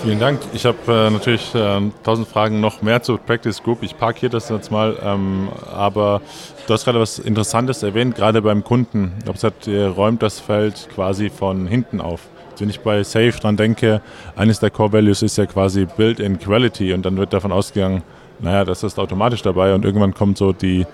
Vielen 0.03 0.21
Dank. 0.21 0.41
Ich 0.53 0.67
habe 0.67 0.77
äh, 0.87 1.11
natürlich 1.11 1.55
äh, 1.55 1.81
tausend 2.05 2.29
Fragen 2.29 2.61
noch 2.61 2.83
mehr 2.83 3.03
zur 3.03 3.19
Practice 3.19 3.63
Group. 3.63 3.83
Ich 3.83 3.97
parkiere 3.97 4.31
das 4.31 4.51
jetzt 4.51 4.71
mal. 4.71 4.97
Ähm, 5.03 5.49
aber 5.75 6.21
du 6.67 6.75
hast 6.75 6.85
gerade 6.85 7.01
was 7.01 7.19
Interessantes 7.19 7.83
erwähnt, 7.83 8.15
gerade 8.15 8.43
beim 8.43 8.63
Kunden. 8.63 9.15
Ich 9.21 9.25
habe 9.25 9.33
gesagt, 9.33 9.67
ihr 9.67 9.89
räumt 9.89 10.23
das 10.23 10.39
Feld 10.39 10.89
quasi 10.95 11.31
von 11.31 11.67
hinten 11.67 12.03
auf. 12.03 12.21
Wenn 12.59 12.71
ich 12.71 12.81
bei 12.81 13.03
Safe 13.03 13.33
dran 13.33 13.57
denke, 13.57 14.01
eines 14.35 14.61
der 14.61 14.71
Core 14.71 14.95
Values 14.95 15.23
ist 15.23 15.37
ja 15.37 15.47
quasi 15.47 15.87
Build-in 15.87 16.39
Quality 16.39 16.93
und 16.93 17.05
dann 17.05 17.17
wird 17.17 17.33
davon 17.33 17.53
ausgegangen, 17.53 18.03
naja, 18.41 18.65
das 18.65 18.83
ist 18.83 18.99
automatisch 18.99 19.43
dabei 19.43 19.75
und 19.75 19.85
irgendwann 19.85 20.15
kommt 20.15 20.39
so 20.39 20.53
die 20.53 20.87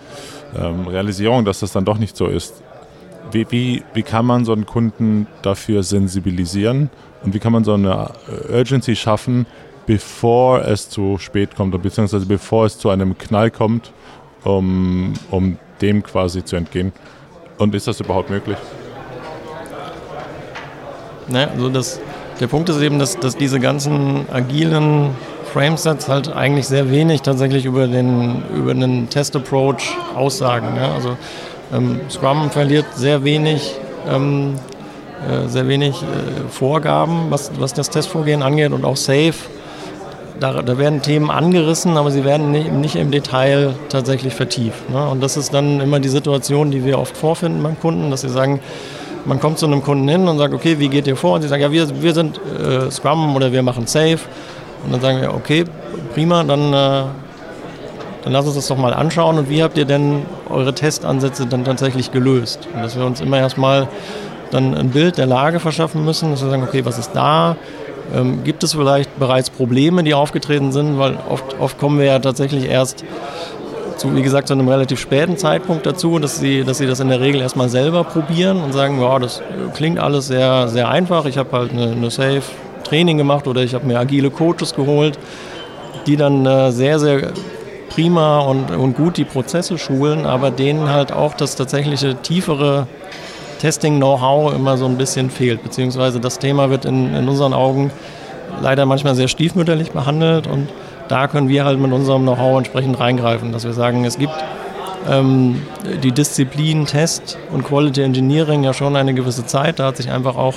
ähm, 0.57 0.87
Realisierung, 0.87 1.45
dass 1.45 1.61
das 1.61 1.73
dann 1.73 1.85
doch 1.85 1.99
nicht 1.99 2.17
so 2.17 2.27
ist. 2.27 2.63
Wie, 3.31 3.47
wie, 3.51 3.83
wie 3.95 4.03
kann 4.03 4.27
man 4.27 4.45
so 4.45 4.53
einen 4.53 4.67
Kunden 4.67 5.27
dafür 5.43 5.83
sensibilisieren 5.83 6.91
und 7.25 7.35
wie 7.35 7.39
kann 7.39 7.53
man 7.53 7.65
so 7.65 7.75
eine 7.75 8.11
äh, 8.29 8.59
Urgency 8.59 8.97
schaffen, 8.97 9.47
bevor 9.87 10.65
es 10.65 10.89
zu 10.89 11.19
spät 11.19 11.57
kommt, 11.57 11.81
beziehungsweise 11.83 12.27
bevor 12.27 12.67
es 12.67 12.79
zu 12.79 12.91
einem 12.91 13.17
Knall 13.19 13.51
kommt, 13.51 13.93
um, 14.45 15.15
um 15.31 15.59
dem 15.81 16.03
quasi 16.03 16.45
zu 16.45 16.57
entgehen? 16.57 16.93
Und 17.59 17.75
ist 17.75 17.87
das 17.87 18.01
überhaupt 18.01 18.31
möglich? 18.31 18.59
Ne? 21.29 21.49
Also 21.55 21.69
das, 21.69 22.01
der 22.41 22.47
Punkt 22.47 22.69
ist 22.69 22.81
eben, 22.81 22.99
dass, 22.99 23.19
dass 23.19 23.37
diese 23.37 23.61
ganzen 23.61 24.27
agilen 24.33 25.11
Framesets 25.53 26.09
halt 26.09 26.33
eigentlich 26.33 26.67
sehr 26.67 26.91
wenig 26.91 27.23
tatsächlich 27.23 27.67
über 27.67 27.87
den, 27.87 28.43
über 28.55 28.75
den 28.75 29.09
Test-Approach 29.11 29.97
aussagen. 30.17 30.75
Ne? 30.75 30.89
Also 30.89 31.17
ähm, 31.73 32.01
Scrum 32.09 32.51
verliert 32.51 32.87
sehr 32.95 33.23
wenig, 33.23 33.75
ähm, 34.09 34.55
äh, 35.29 35.49
sehr 35.49 35.69
wenig 35.69 36.03
äh, 36.03 36.49
Vorgaben, 36.51 37.27
was, 37.31 37.53
was 37.59 37.75
das 37.75 37.91
Testvorgehen 37.91 38.43
angeht 38.43 38.73
und 38.73 38.85
auch 38.85 38.97
Safe. 38.97 39.35
da, 40.41 40.63
da, 40.63 40.79
werden 40.79 41.03
Themen 41.03 41.31
angerissen, 41.31 41.97
aber 41.97 42.11
sie 42.11 42.25
werden 42.25 42.51
nicht, 42.51 42.73
nicht 42.73 42.97
im 42.97 43.11
Detail 43.11 43.75
tatsächlich 43.91 44.35
vertieft. 44.35 44.91
Ne? 44.91 45.07
Und 45.07 45.23
das 45.23 45.37
ist 45.37 45.53
dann 45.53 45.81
immer 45.81 46.01
die 46.01 46.09
Situation, 46.09 46.71
die 46.71 46.85
wir 46.85 46.99
oft 46.99 47.17
vorfinden 47.17 47.63
beim 47.63 47.79
Kunden, 47.79 48.11
dass 48.11 48.23
sie 48.23 48.31
sagen, 48.31 48.61
man 49.25 49.41
kommt 49.41 49.59
zu 49.59 49.67
einem 49.67 49.83
Kunden 49.83 50.09
hin 50.09 50.29
und 50.29 50.39
sagt, 50.39 50.55
okay, 50.55 50.79
wie 50.79 50.89
geht 50.89 51.07
ihr 51.07 51.17
vor? 51.17 51.35
Und 51.35 51.43
sie 51.43 51.49
sagen, 51.49 51.63
ja, 51.63 51.71
wir, 51.71 52.03
wir 52.03 52.15
sind 52.15 52.39
äh, 52.39 52.91
Scrum 52.91 53.37
oder 53.37 53.53
wir 53.53 53.63
machen 53.63 53.87
Safe. 53.87 54.19
Und 54.85 54.93
dann 54.93 55.01
sagen 55.01 55.21
wir, 55.21 55.35
okay, 55.35 55.65
prima, 56.15 56.43
dann, 56.43 56.73
äh, 56.73 57.05
dann 58.25 58.33
lass 58.33 58.47
uns 58.47 58.57
das 58.57 58.67
doch 58.67 58.77
mal 58.77 58.95
anschauen. 58.95 59.39
Und 59.39 59.49
wie 59.49 59.63
habt 59.63 59.79
ihr 59.79 59.85
denn 59.85 60.23
eure 60.49 60.75
Testansätze 60.75 61.47
dann 61.47 61.65
tatsächlich 61.65 62.11
gelöst? 62.11 62.69
Und 62.75 62.83
dass 62.83 62.97
wir 62.97 63.05
uns 63.05 63.21
immer 63.21 63.39
erstmal 63.39 63.89
dann 64.51 64.75
ein 64.75 64.91
Bild 64.91 65.19
der 65.19 65.27
Lage 65.27 65.61
verschaffen 65.61 66.05
müssen, 66.05 66.31
dass 66.31 66.43
wir 66.43 66.51
sagen, 66.51 66.63
okay, 66.63 66.85
was 66.85 66.99
ist 66.99 67.13
da? 67.13 67.57
Ähm, 68.15 68.45
gibt 68.45 68.63
es 68.63 68.75
vielleicht 68.75 69.19
bereits 69.19 69.51
Probleme, 69.51 70.03
die 70.03 70.15
aufgetreten 70.15 70.73
sind? 70.73 70.99
Weil 70.99 71.17
oft, 71.29 71.59
oft 71.59 71.79
kommen 71.79 71.99
wir 71.99 72.07
ja 72.07 72.19
tatsächlich 72.19 72.69
erst 72.69 73.05
zu, 74.03 74.17
wie 74.17 74.23
gesagt, 74.23 74.49
zu 74.49 74.55
einem 74.55 74.69
relativ 74.69 74.99
späten 74.99 75.37
Zeitpunkt 75.39 75.87
dazu, 75.87 76.19
dass 76.19 76.41
sie, 76.41 76.65
dass 76.65 76.79
sie 76.79 76.87
das 76.87 76.99
in 76.99 77.09
der 77.09 77.21
Regel 77.21 77.41
erstmal 77.41 77.69
selber 77.69 78.03
probieren 78.03 78.61
und 78.61 78.73
sagen, 78.73 79.01
ja, 79.01 79.19
das 79.21 79.41
klingt 79.75 80.01
alles 80.01 80.27
sehr, 80.27 80.67
sehr 80.67 80.89
einfach. 80.89 81.25
Ich 81.27 81.39
habe 81.39 81.53
halt 81.53 81.71
eine, 81.71 81.93
eine 81.93 82.11
Safe 82.11 82.43
Training 82.83 83.17
gemacht 83.17 83.47
oder 83.47 83.63
ich 83.63 83.75
habe 83.75 83.87
mir 83.87 84.01
agile 84.01 84.31
Coaches 84.31 84.75
geholt, 84.75 85.21
die 86.07 86.17
dann 86.17 86.45
äh, 86.45 86.73
sehr, 86.73 86.99
sehr 86.99 87.33
prima 87.91 88.41
und, 88.41 88.73
und 88.73 88.97
gut 88.97 89.19
die 89.19 89.25
Prozesse 89.25 89.79
schulen, 89.79 90.27
aber 90.27 90.51
denen 90.51 90.91
halt 90.91 91.13
auch 91.13 91.35
das 91.35 91.55
tatsächliche 91.55 92.17
tiefere 92.17 92.89
Testing-Know-how 93.61 94.53
immer 94.53 94.79
so 94.79 94.87
ein 94.87 94.97
bisschen 94.97 95.31
fehlt. 95.31 95.63
Beziehungsweise 95.63 96.19
das 96.19 96.41
Thema 96.41 96.71
wird 96.71 96.87
in, 96.87 97.15
in 97.15 97.29
unseren 97.29 97.53
Augen 97.53 97.93
leider 98.61 98.85
manchmal 98.85 99.15
sehr 99.15 99.29
stiefmütterlich 99.29 99.93
behandelt 99.93 100.49
und 100.49 100.67
da 101.09 101.29
können 101.29 101.49
wir 101.49 101.65
halt 101.65 101.79
mit 101.79 101.93
unserem 101.93 102.23
Know-how 102.23 102.59
entsprechend 102.59 102.99
reingreifen, 102.99 103.53
dass 103.53 103.65
wir 103.65 103.73
sagen, 103.73 104.05
es 104.05 104.19
gibt 104.19 104.35
ähm, 105.09 105.63
die 106.03 106.13
Disziplin 106.13 106.87
Test 106.87 107.39
und 107.51 107.65
Quality 107.65 108.03
Engineering 108.03 108.63
ja 108.65 108.73
schon 108.73 108.97
eine 108.97 109.15
gewisse 109.15 109.47
Zeit. 109.47 109.79
Da 109.79 109.87
hat 109.87 109.97
sich 109.97 110.11
einfach 110.11 110.37
auch, 110.37 110.55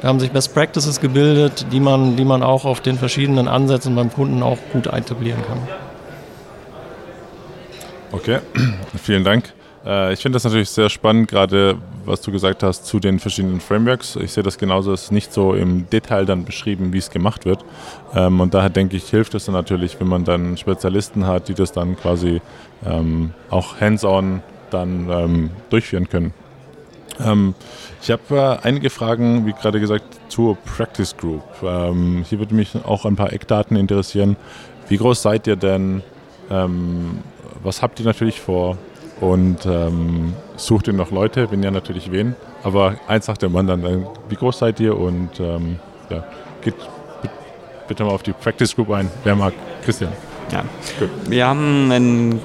da 0.00 0.08
haben 0.08 0.20
sich 0.20 0.30
Best 0.30 0.54
Practices 0.54 1.00
gebildet, 1.00 1.66
die 1.72 1.80
man, 1.80 2.16
die 2.16 2.24
man 2.24 2.42
auch 2.42 2.64
auf 2.64 2.80
den 2.80 2.98
verschiedenen 2.98 3.48
Ansätzen 3.48 3.94
beim 3.94 4.12
Kunden 4.12 4.42
auch 4.42 4.58
gut 4.72 4.86
etablieren 4.86 5.42
kann. 5.46 5.58
Okay, 8.12 8.38
vielen 9.02 9.24
Dank. 9.24 9.52
Äh, 9.84 10.12
ich 10.12 10.20
finde 10.20 10.36
das 10.36 10.44
natürlich 10.44 10.70
sehr 10.70 10.88
spannend, 10.88 11.28
gerade 11.28 11.76
was 12.04 12.20
du 12.20 12.32
gesagt 12.32 12.62
hast 12.62 12.86
zu 12.86 12.98
den 13.00 13.18
verschiedenen 13.18 13.60
Frameworks. 13.60 14.16
Ich 14.16 14.32
sehe 14.32 14.42
das 14.42 14.58
genauso, 14.58 14.92
es 14.92 15.04
ist 15.04 15.12
nicht 15.12 15.32
so 15.32 15.54
im 15.54 15.88
Detail 15.90 16.24
dann 16.24 16.44
beschrieben, 16.44 16.92
wie 16.92 16.98
es 16.98 17.10
gemacht 17.10 17.44
wird. 17.44 17.64
Ähm, 18.14 18.40
und 18.40 18.54
daher 18.54 18.70
denke 18.70 18.96
ich, 18.96 19.08
hilft 19.10 19.34
es 19.34 19.46
dann 19.46 19.54
natürlich, 19.54 19.98
wenn 20.00 20.08
man 20.08 20.24
dann 20.24 20.56
Spezialisten 20.56 21.26
hat, 21.26 21.48
die 21.48 21.54
das 21.54 21.72
dann 21.72 21.96
quasi 21.96 22.40
ähm, 22.84 23.32
auch 23.50 23.80
hands-on 23.80 24.42
dann 24.70 25.08
ähm, 25.10 25.50
durchführen 25.70 26.08
können. 26.08 26.32
ich 28.00 28.10
habe 28.10 28.22
äh, 28.62 28.66
einige 28.66 28.88
Fragen, 28.88 29.44
wie 29.46 29.52
gerade 29.52 29.78
gesagt, 29.80 30.04
zur 30.28 30.56
Practice 30.56 31.14
Group. 31.14 31.42
hier 31.60 32.38
würde 32.38 32.54
mich 32.54 32.70
auch 32.86 33.04
ein 33.04 33.16
paar 33.16 33.34
Eckdaten 33.34 33.76
interessieren. 33.76 34.36
Wie 34.88 34.96
groß 34.96 35.20
seid 35.20 35.46
ihr 35.46 35.56
denn? 35.56 36.02
was 36.48 37.82
habt 37.82 38.00
ihr 38.00 38.06
natürlich 38.06 38.40
vor? 38.40 38.76
Und 39.22 39.66
ähm, 39.66 40.34
sucht 40.56 40.88
ihr 40.88 40.92
noch 40.94 41.12
Leute, 41.12 41.48
wenn 41.52 41.62
ja 41.62 41.70
natürlich 41.70 42.10
wen. 42.10 42.34
Aber 42.64 42.96
eins 43.06 43.26
sagt 43.26 43.42
der 43.42 43.50
Mann 43.50 43.68
dann, 43.68 43.84
äh, 43.84 43.98
wie 44.28 44.34
groß 44.34 44.58
seid 44.58 44.80
ihr 44.80 44.98
und 44.98 45.38
ähm, 45.38 45.78
ja, 46.10 46.24
geht 46.60 46.74
bitte 47.86 48.02
mal 48.02 48.10
auf 48.10 48.24
die 48.24 48.32
Practice 48.32 48.74
Group 48.74 48.90
ein. 48.90 49.08
Wer 49.22 49.36
mag? 49.36 49.54
Christian. 49.84 50.10
Ja, 50.50 50.64
Gut. 50.98 51.08
wir 51.28 51.46
haben 51.46 51.92
ein 51.92 52.40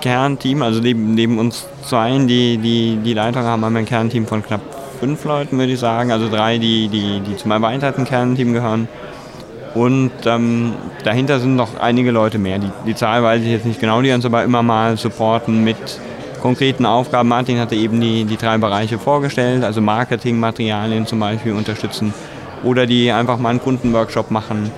Kernteam, 0.00 0.62
also 0.62 0.80
neben, 0.80 1.14
neben 1.14 1.36
uns 1.36 1.66
zwei, 1.82 2.16
die, 2.16 2.58
die 2.58 3.00
die 3.02 3.14
Leitung 3.14 3.42
haben, 3.42 3.64
haben 3.64 3.72
wir 3.72 3.80
ein 3.80 3.84
Kernteam 3.84 4.24
von 4.26 4.44
knapp 4.44 4.60
fünf 5.00 5.24
Leuten, 5.24 5.58
würde 5.58 5.72
ich 5.72 5.80
sagen. 5.80 6.12
Also 6.12 6.28
drei, 6.28 6.58
die, 6.58 6.86
die, 6.86 7.20
die 7.20 7.36
zum 7.36 7.50
erweiterten 7.50 8.04
Kernteam 8.04 8.52
gehören 8.52 8.86
und 9.74 10.10
ähm, 10.26 10.74
dahinter 11.04 11.40
sind 11.40 11.56
noch 11.56 11.78
einige 11.78 12.10
Leute 12.10 12.38
mehr. 12.38 12.58
Die, 12.58 12.70
die 12.86 12.94
Zahl 12.94 13.22
weiß 13.22 13.42
ich 13.42 13.48
jetzt 13.48 13.66
nicht 13.66 13.80
genau, 13.80 14.02
die 14.02 14.10
uns 14.12 14.24
aber 14.24 14.44
immer 14.44 14.62
mal 14.62 14.96
supporten 14.96 15.64
mit 15.64 15.76
konkreten 16.40 16.86
Aufgaben. 16.86 17.28
Martin 17.28 17.58
hatte 17.58 17.74
eben 17.74 18.00
die, 18.00 18.24
die 18.24 18.36
drei 18.36 18.58
Bereiche 18.58 18.98
vorgestellt, 18.98 19.64
also 19.64 19.80
Marketingmaterialien 19.80 21.06
zum 21.06 21.20
Beispiel 21.20 21.52
unterstützen 21.52 22.14
oder 22.64 22.86
die 22.86 23.10
einfach 23.12 23.38
mal 23.38 23.50
einen 23.50 23.60
Kundenworkshop 23.60 24.30
machen 24.30 24.70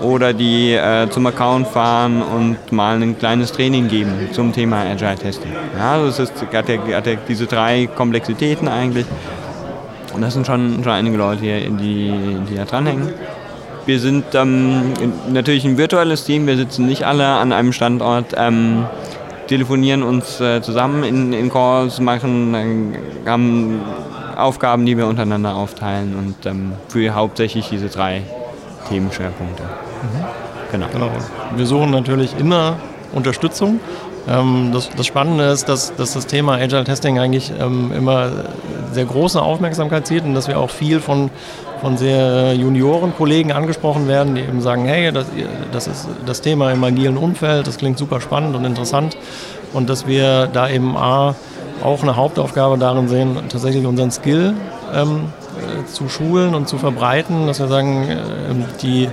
oder 0.00 0.32
die 0.32 0.74
äh, 0.74 1.08
zum 1.08 1.26
Account 1.26 1.66
fahren 1.68 2.22
und 2.22 2.70
mal 2.70 3.00
ein 3.00 3.18
kleines 3.18 3.52
Training 3.52 3.88
geben 3.88 4.12
zum 4.32 4.52
Thema 4.52 4.82
Agile 4.82 5.16
Testing. 5.16 5.52
Ja, 5.76 5.92
also 5.92 6.08
es 6.08 6.18
ist, 6.18 6.34
hat, 6.52 6.68
ja, 6.68 6.78
hat 6.96 7.06
ja 7.06 7.14
diese 7.28 7.46
drei 7.46 7.88
Komplexitäten 7.94 8.68
eigentlich 8.68 9.06
und 10.12 10.22
das 10.22 10.34
sind 10.34 10.46
schon, 10.46 10.82
schon 10.82 10.92
einige 10.92 11.16
Leute, 11.16 11.40
die, 11.42 12.12
die 12.50 12.54
da 12.54 12.64
dranhängen. 12.64 13.12
Wir 13.86 14.00
sind 14.00 14.24
ähm, 14.34 14.94
natürlich 15.28 15.64
ein 15.64 15.78
virtuelles 15.78 16.24
Team, 16.24 16.46
wir 16.48 16.56
sitzen 16.56 16.86
nicht 16.86 17.04
alle 17.04 17.24
an 17.24 17.52
einem 17.52 17.72
Standort, 17.72 18.34
ähm, 18.36 18.86
telefonieren 19.46 20.02
uns 20.02 20.40
äh, 20.40 20.60
zusammen 20.60 21.04
in, 21.04 21.32
in 21.32 21.50
Calls, 21.50 22.00
machen, 22.00 22.54
äh, 22.54 23.28
haben 23.28 23.80
Aufgaben, 24.36 24.84
die 24.86 24.98
wir 24.98 25.06
untereinander 25.06 25.54
aufteilen 25.54 26.16
und 26.16 26.46
ähm, 26.46 26.72
für 26.88 27.14
hauptsächlich 27.14 27.68
diese 27.68 27.88
drei 27.88 28.22
Themenschwerpunkte. 28.88 29.62
Mhm. 29.62 30.24
Genau. 30.72 30.86
genau. 30.92 31.10
Wir 31.54 31.66
suchen 31.66 31.90
natürlich 31.90 32.36
immer 32.38 32.76
Unterstützung. 33.12 33.78
Ähm, 34.28 34.70
das, 34.72 34.90
das, 34.90 35.06
Spannende 35.06 35.44
ist, 35.44 35.68
dass, 35.68 35.94
dass, 35.94 36.14
das 36.14 36.26
Thema 36.26 36.54
Agile 36.54 36.84
Testing 36.84 37.18
eigentlich 37.18 37.52
ähm, 37.60 37.92
immer 37.92 38.30
sehr 38.92 39.04
große 39.04 39.40
Aufmerksamkeit 39.40 40.06
zieht 40.06 40.24
und 40.24 40.34
dass 40.34 40.48
wir 40.48 40.58
auch 40.58 40.70
viel 40.70 41.00
von 41.00 41.30
von 41.80 41.96
sehr 41.96 42.54
Junioren-Kollegen 42.54 43.52
angesprochen 43.52 44.08
werden, 44.08 44.34
die 44.34 44.40
eben 44.40 44.60
sagen, 44.60 44.86
hey, 44.86 45.12
das, 45.12 45.26
das 45.72 45.86
ist 45.86 46.08
das 46.24 46.40
Thema 46.40 46.72
im 46.72 46.82
agilen 46.82 47.16
Umfeld, 47.16 47.66
das 47.66 47.76
klingt 47.76 47.98
super 47.98 48.20
spannend 48.20 48.56
und 48.56 48.64
interessant 48.64 49.16
und 49.72 49.90
dass 49.90 50.06
wir 50.06 50.46
da 50.46 50.68
eben 50.68 50.96
A, 50.96 51.34
auch 51.84 52.02
eine 52.02 52.16
Hauptaufgabe 52.16 52.78
darin 52.78 53.08
sehen, 53.08 53.36
tatsächlich 53.48 53.84
unseren 53.84 54.10
Skill 54.10 54.54
ähm, 54.94 55.26
äh, 55.56 55.84
zu 55.86 56.08
schulen 56.08 56.54
und 56.54 56.68
zu 56.68 56.78
verbreiten, 56.78 57.46
dass 57.46 57.60
wir 57.60 57.68
sagen, 57.68 58.08
äh, 58.08 58.16
die, 58.82 59.10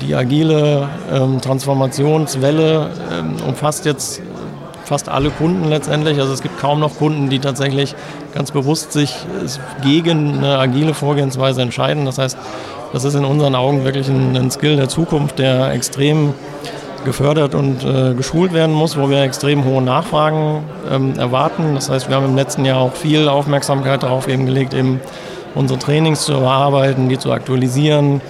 die 0.00 0.14
agile 0.14 0.88
ähm, 1.12 1.40
Transformationswelle 1.40 2.90
ähm, 3.12 3.36
umfasst 3.46 3.84
jetzt 3.84 4.22
fast 4.84 5.08
alle 5.08 5.30
Kunden 5.30 5.68
letztendlich. 5.68 6.20
Also 6.20 6.32
es 6.32 6.42
gibt 6.42 6.58
kaum 6.60 6.80
noch 6.80 6.96
Kunden, 6.96 7.28
die 7.28 7.38
tatsächlich 7.38 7.94
ganz 8.34 8.52
bewusst 8.52 8.92
sich 8.92 9.14
gegen 9.82 10.38
eine 10.38 10.58
agile 10.58 10.94
Vorgehensweise 10.94 11.62
entscheiden. 11.62 12.04
Das 12.04 12.18
heißt, 12.18 12.38
das 12.92 13.04
ist 13.04 13.14
in 13.14 13.24
unseren 13.24 13.54
Augen 13.54 13.84
wirklich 13.84 14.08
ein, 14.08 14.36
ein 14.36 14.50
Skill 14.50 14.76
der 14.76 14.88
Zukunft, 14.88 15.38
der 15.38 15.72
extrem 15.72 16.34
gefördert 17.04 17.54
und 17.54 17.84
äh, 17.84 18.14
geschult 18.14 18.52
werden 18.52 18.74
muss, 18.74 18.96
wo 18.98 19.08
wir 19.08 19.22
extrem 19.22 19.64
hohe 19.64 19.82
Nachfragen 19.82 20.64
ähm, 20.90 21.18
erwarten. 21.18 21.74
Das 21.74 21.88
heißt, 21.88 22.08
wir 22.08 22.16
haben 22.16 22.26
im 22.26 22.36
letzten 22.36 22.64
Jahr 22.64 22.80
auch 22.80 22.94
viel 22.94 23.28
Aufmerksamkeit 23.28 24.02
darauf 24.02 24.28
eben 24.28 24.46
gelegt, 24.46 24.74
eben 24.74 25.00
unsere 25.54 25.78
Trainings 25.78 26.24
zu 26.24 26.32
überarbeiten, 26.32 27.08
die 27.08 27.18
zu 27.18 27.32
aktualisieren, 27.32 28.20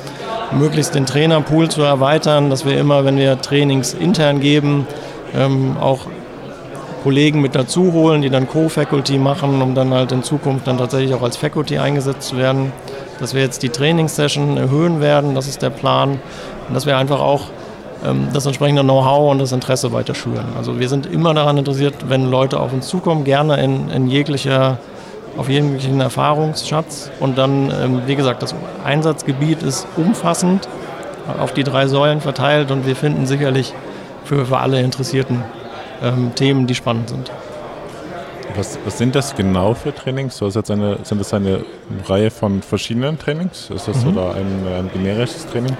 möglichst 0.52 0.94
den 0.94 1.06
Trainerpool 1.06 1.68
zu 1.68 1.82
erweitern, 1.82 2.50
dass 2.50 2.64
wir 2.64 2.78
immer, 2.78 3.04
wenn 3.04 3.16
wir 3.16 3.40
Trainings 3.40 3.94
intern 3.94 4.40
geben, 4.40 4.86
ähm, 5.34 5.76
auch 5.80 6.00
Kollegen 7.02 7.40
mit 7.40 7.54
dazu 7.54 7.92
holen, 7.92 8.22
die 8.22 8.30
dann 8.30 8.48
Co-Faculty 8.48 9.18
machen, 9.18 9.62
um 9.62 9.74
dann 9.74 9.94
halt 9.94 10.10
in 10.10 10.22
Zukunft 10.22 10.66
dann 10.66 10.78
tatsächlich 10.78 11.14
auch 11.14 11.22
als 11.22 11.36
Faculty 11.36 11.78
eingesetzt 11.78 12.28
zu 12.28 12.36
werden. 12.36 12.72
Dass 13.20 13.32
wir 13.32 13.42
jetzt 13.42 13.62
die 13.62 13.68
Trainingssession 13.68 14.56
erhöhen 14.56 15.00
werden, 15.00 15.34
das 15.34 15.46
ist 15.46 15.62
der 15.62 15.70
Plan. 15.70 16.18
Und 16.68 16.74
dass 16.74 16.84
wir 16.84 16.96
einfach 16.96 17.20
auch 17.20 17.42
ähm, 18.04 18.28
das 18.32 18.46
entsprechende 18.46 18.82
Know-how 18.82 19.30
und 19.30 19.38
das 19.38 19.52
Interesse 19.52 19.92
weiter 19.92 20.14
schüren. 20.14 20.46
Also 20.56 20.80
wir 20.80 20.88
sind 20.88 21.06
immer 21.06 21.32
daran 21.32 21.58
interessiert, 21.58 21.94
wenn 22.08 22.28
Leute 22.30 22.58
auf 22.58 22.72
uns 22.72 22.88
zukommen, 22.88 23.24
gerne 23.24 23.62
in, 23.62 23.88
in 23.88 24.08
jeglicher 24.08 24.78
auf 25.36 25.48
jeglichen 25.48 26.00
Erfahrungsschatz. 26.00 27.10
Und 27.20 27.38
dann, 27.38 27.70
ähm, 27.70 28.02
wie 28.06 28.16
gesagt, 28.16 28.42
das 28.42 28.54
Einsatzgebiet 28.84 29.62
ist 29.62 29.86
umfassend 29.96 30.68
auf 31.38 31.52
die 31.52 31.64
drei 31.64 31.88
Säulen 31.88 32.20
verteilt 32.20 32.70
und 32.70 32.86
wir 32.86 32.96
finden 32.96 33.26
sicherlich 33.26 33.74
für, 34.24 34.46
für 34.46 34.58
alle 34.58 34.80
Interessierten 34.80 35.42
ähm, 36.02 36.32
Themen, 36.34 36.66
die 36.66 36.74
spannend 36.74 37.08
sind. 37.08 37.30
Was, 38.54 38.78
was, 38.84 38.96
sind 38.96 39.14
das 39.14 39.34
genau 39.34 39.74
für 39.74 39.94
Trainings? 39.94 40.38
So, 40.38 40.48
jetzt 40.48 40.70
eine, 40.70 40.98
sind 41.02 41.20
das 41.20 41.34
eine 41.34 41.64
Reihe 42.06 42.30
von 42.30 42.62
verschiedenen 42.62 43.18
Trainings? 43.18 43.70
Ist 43.70 43.88
das 43.88 44.04
mhm. 44.04 44.16
oder 44.16 44.34
ein, 44.34 44.66
ein 44.66 44.90
generisches 44.92 45.46
Training? 45.46 45.76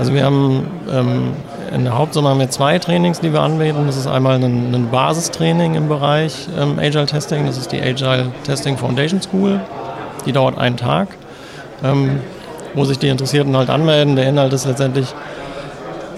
Also 0.00 0.14
wir 0.14 0.24
haben 0.24 0.66
ähm, 0.90 1.34
in 1.74 1.84
der 1.84 1.98
Hauptsumme 1.98 2.30
haben 2.30 2.40
wir 2.40 2.48
zwei 2.48 2.78
Trainings, 2.78 3.20
die 3.20 3.34
wir 3.34 3.42
anbieten. 3.42 3.84
Das 3.84 3.98
ist 3.98 4.06
einmal 4.06 4.36
ein, 4.36 4.74
ein 4.74 4.88
Basistraining 4.90 5.74
im 5.74 5.88
Bereich 5.88 6.48
ähm, 6.58 6.78
Agile 6.78 7.04
Testing. 7.04 7.44
Das 7.44 7.58
ist 7.58 7.70
die 7.70 7.82
Agile 7.82 8.32
Testing 8.44 8.78
Foundation 8.78 9.20
School. 9.20 9.60
Die 10.24 10.32
dauert 10.32 10.56
einen 10.56 10.78
Tag, 10.78 11.08
ähm, 11.84 12.20
wo 12.72 12.86
sich 12.86 12.98
die 12.98 13.08
Interessierten 13.08 13.54
halt 13.54 13.68
anmelden. 13.68 14.16
Der 14.16 14.26
Inhalt 14.26 14.54
ist 14.54 14.64
letztendlich 14.64 15.14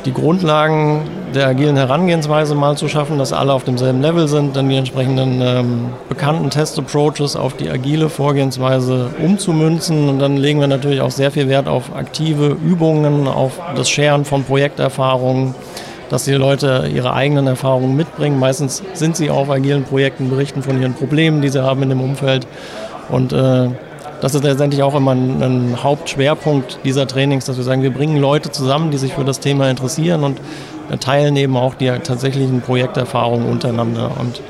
die 0.04 0.12
Grundlagen 0.12 1.02
der 1.35 1.47
agilen 1.47 1.76
Herangehensweise 1.76 2.54
mal 2.54 2.76
zu 2.76 2.88
schaffen, 2.88 3.18
dass 3.18 3.32
alle 3.32 3.52
auf 3.52 3.64
demselben 3.64 4.02
Level 4.02 4.28
sind, 4.28 4.56
dann 4.56 4.68
die 4.68 4.76
entsprechenden 4.76 5.40
ähm, 5.40 5.87
bekannten 6.09 6.50
Test-Approaches 6.50 7.37
auf 7.37 7.54
die 7.56 7.71
agile 7.71 8.09
Vorgehensweise 8.09 9.11
umzumünzen. 9.23 10.09
Und 10.09 10.18
dann 10.18 10.37
legen 10.37 10.61
wir 10.61 10.66
natürlich 10.66 11.00
auch 11.00 11.11
sehr 11.11 11.30
viel 11.30 11.49
Wert 11.49 11.68
auf 11.68 11.94
aktive 11.94 12.49
Übungen, 12.49 13.28
auf 13.28 13.61
das 13.76 13.88
Scheren 13.88 14.25
von 14.25 14.44
Projekterfahrungen, 14.44 15.54
dass 16.11 16.25
die 16.25 16.32
Leute 16.32 16.90
ihre 16.92 17.14
eigenen 17.14 17.47
Erfahrungen 17.47 17.97
mitbringen. 17.97 18.38
Meistens 18.38 18.82
sind 18.92 19.16
sie 19.16 19.30
auf 19.30 19.49
agilen 19.50 19.85
Projekten, 19.85 20.28
berichten 20.28 20.62
von 20.62 20.80
ihren 20.80 20.94
Problemen, 20.94 21.40
die 21.40 21.49
sie 21.49 21.62
haben 21.62 21.82
in 21.82 21.88
dem 21.88 22.00
Umfeld. 22.00 22.47
Und 23.09 23.32
äh, 23.32 23.68
das 24.23 24.37
ist 24.37 24.45
letztendlich 24.45 24.85
auch 24.85 24.95
immer 24.95 25.11
ein, 25.11 25.43
ein, 25.43 25.83
Hauptschwerpunkt 25.83 26.79
dieser 26.85 27.09
Trainings, 27.09 27.45
dass 27.45 27.57
wir 27.57 27.64
sagen, 27.64 27.83
wir 27.83 27.93
bringen 27.93 28.19
Leute 28.19 28.52
zusammen, 28.52 28.93
die 28.93 28.97
sich 28.97 29.14
für 29.14 29.25
das 29.25 29.41
Thema 29.41 29.69
interessieren 29.69 30.23
und 30.23 30.41
teilen 31.00 31.35
eben 31.35 31.57
auch 31.57 31.75
die 31.75 31.88
tatsächlichen 31.88 32.61
Projekterfahrungen 32.61 33.49
untereinander. 33.50 34.12
Und 34.21 34.41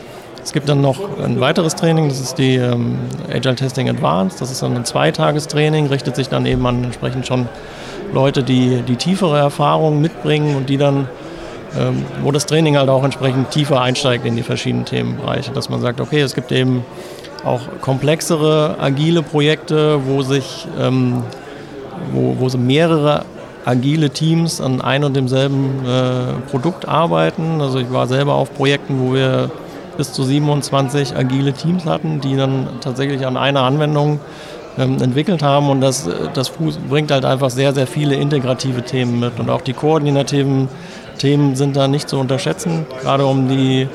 es 0.45 0.53
gibt 0.53 0.69
dann 0.69 0.83
noch 0.83 0.99
ein 1.25 1.41
weiteres 1.41 1.75
Training, 1.75 2.11
das 2.11 2.21
ist 2.21 2.37
die 2.37 2.57
ähm, 2.57 2.99
Agile 3.33 3.55
Testing 3.55 3.89
Advanced. 3.89 4.43
Das 4.43 4.51
ist 4.51 4.63
dann 4.63 4.77
ein 4.77 4.85
Zweitagestraining, 4.85 5.87
richtet 5.87 6.17
sich 6.17 6.29
dann 6.29 6.45
eben 6.45 6.67
an 6.67 6.85
entsprechend 6.85 7.27
schon 7.27 7.49
Leute, 8.13 8.43
die 8.43 8.83
die 8.83 8.97
tiefere 8.97 9.39
Erfahrungen 9.39 10.03
mitbringen 10.03 10.55
und 10.55 10.69
die 10.69 10.77
dann, 10.77 11.09
ähm, 11.79 12.05
wo 12.23 12.31
das 12.31 12.45
Training 12.45 12.77
halt 12.77 12.91
auch 12.91 13.05
entsprechend 13.05 13.53
tiefer 13.53 13.81
einsteigt 13.81 14.27
in 14.27 14.37
die 14.37 14.43
verschiedenen 14.43 14.85
Themenbereiche, 14.85 15.51
dass 15.53 15.71
man 15.71 15.81
sagt, 15.81 15.99
okay, 15.99 16.21
es 16.21 16.35
gibt 16.35 16.53
eben 16.53 16.85
auch 17.45 17.61
komplexere 17.81 18.77
agile 18.81 19.23
Projekte, 19.23 20.01
wo 20.07 20.23
sich 20.23 20.67
ähm, 20.81 21.23
wo, 22.13 22.37
wo 22.39 22.57
mehrere 22.57 23.25
agile 23.65 24.11
Teams 24.11 24.61
an 24.61 24.81
ein 24.81 25.05
und 25.05 25.15
demselben 25.15 25.85
äh, 25.87 26.51
Produkt 26.51 26.89
arbeiten. 26.89 27.61
Also 27.61 27.79
ich 27.79 27.93
war 27.93 28.07
selber 28.07 28.35
auf 28.35 28.53
Projekten, 28.55 29.01
wo 29.01 29.15
wir 29.15 29.51
bis 29.97 30.13
zu 30.13 30.25
27 30.25 31.17
agile 31.17 31.53
Teams 31.53 31.85
hatten, 31.85 32.21
die 32.21 32.37
dann 32.37 32.69
tatsächlich 32.81 33.27
an 33.27 33.37
einer 33.37 33.61
Anwendung 33.61 34.21
ähm, 34.79 35.01
entwickelt 35.03 35.43
haben 35.43 35.69
und 35.69 35.81
das, 35.81 36.09
das 36.33 36.51
bringt 36.89 37.11
halt 37.11 37.25
einfach 37.25 37.51
sehr, 37.51 37.75
sehr 37.75 37.87
viele 37.87 38.15
integrative 38.17 38.83
Themen 38.83 39.21
mit 39.21 39.39
und 39.39 39.51
auch 39.51 39.61
die 39.61 39.75
koordinativen 39.75 40.69
Themen 41.19 41.57
sind 41.57 41.77
da 41.77 41.89
nicht 41.89 42.09
zu 42.09 42.19
unterschätzen, 42.19 42.87
gerade 43.03 43.27
um 43.27 43.49
die 43.49 43.87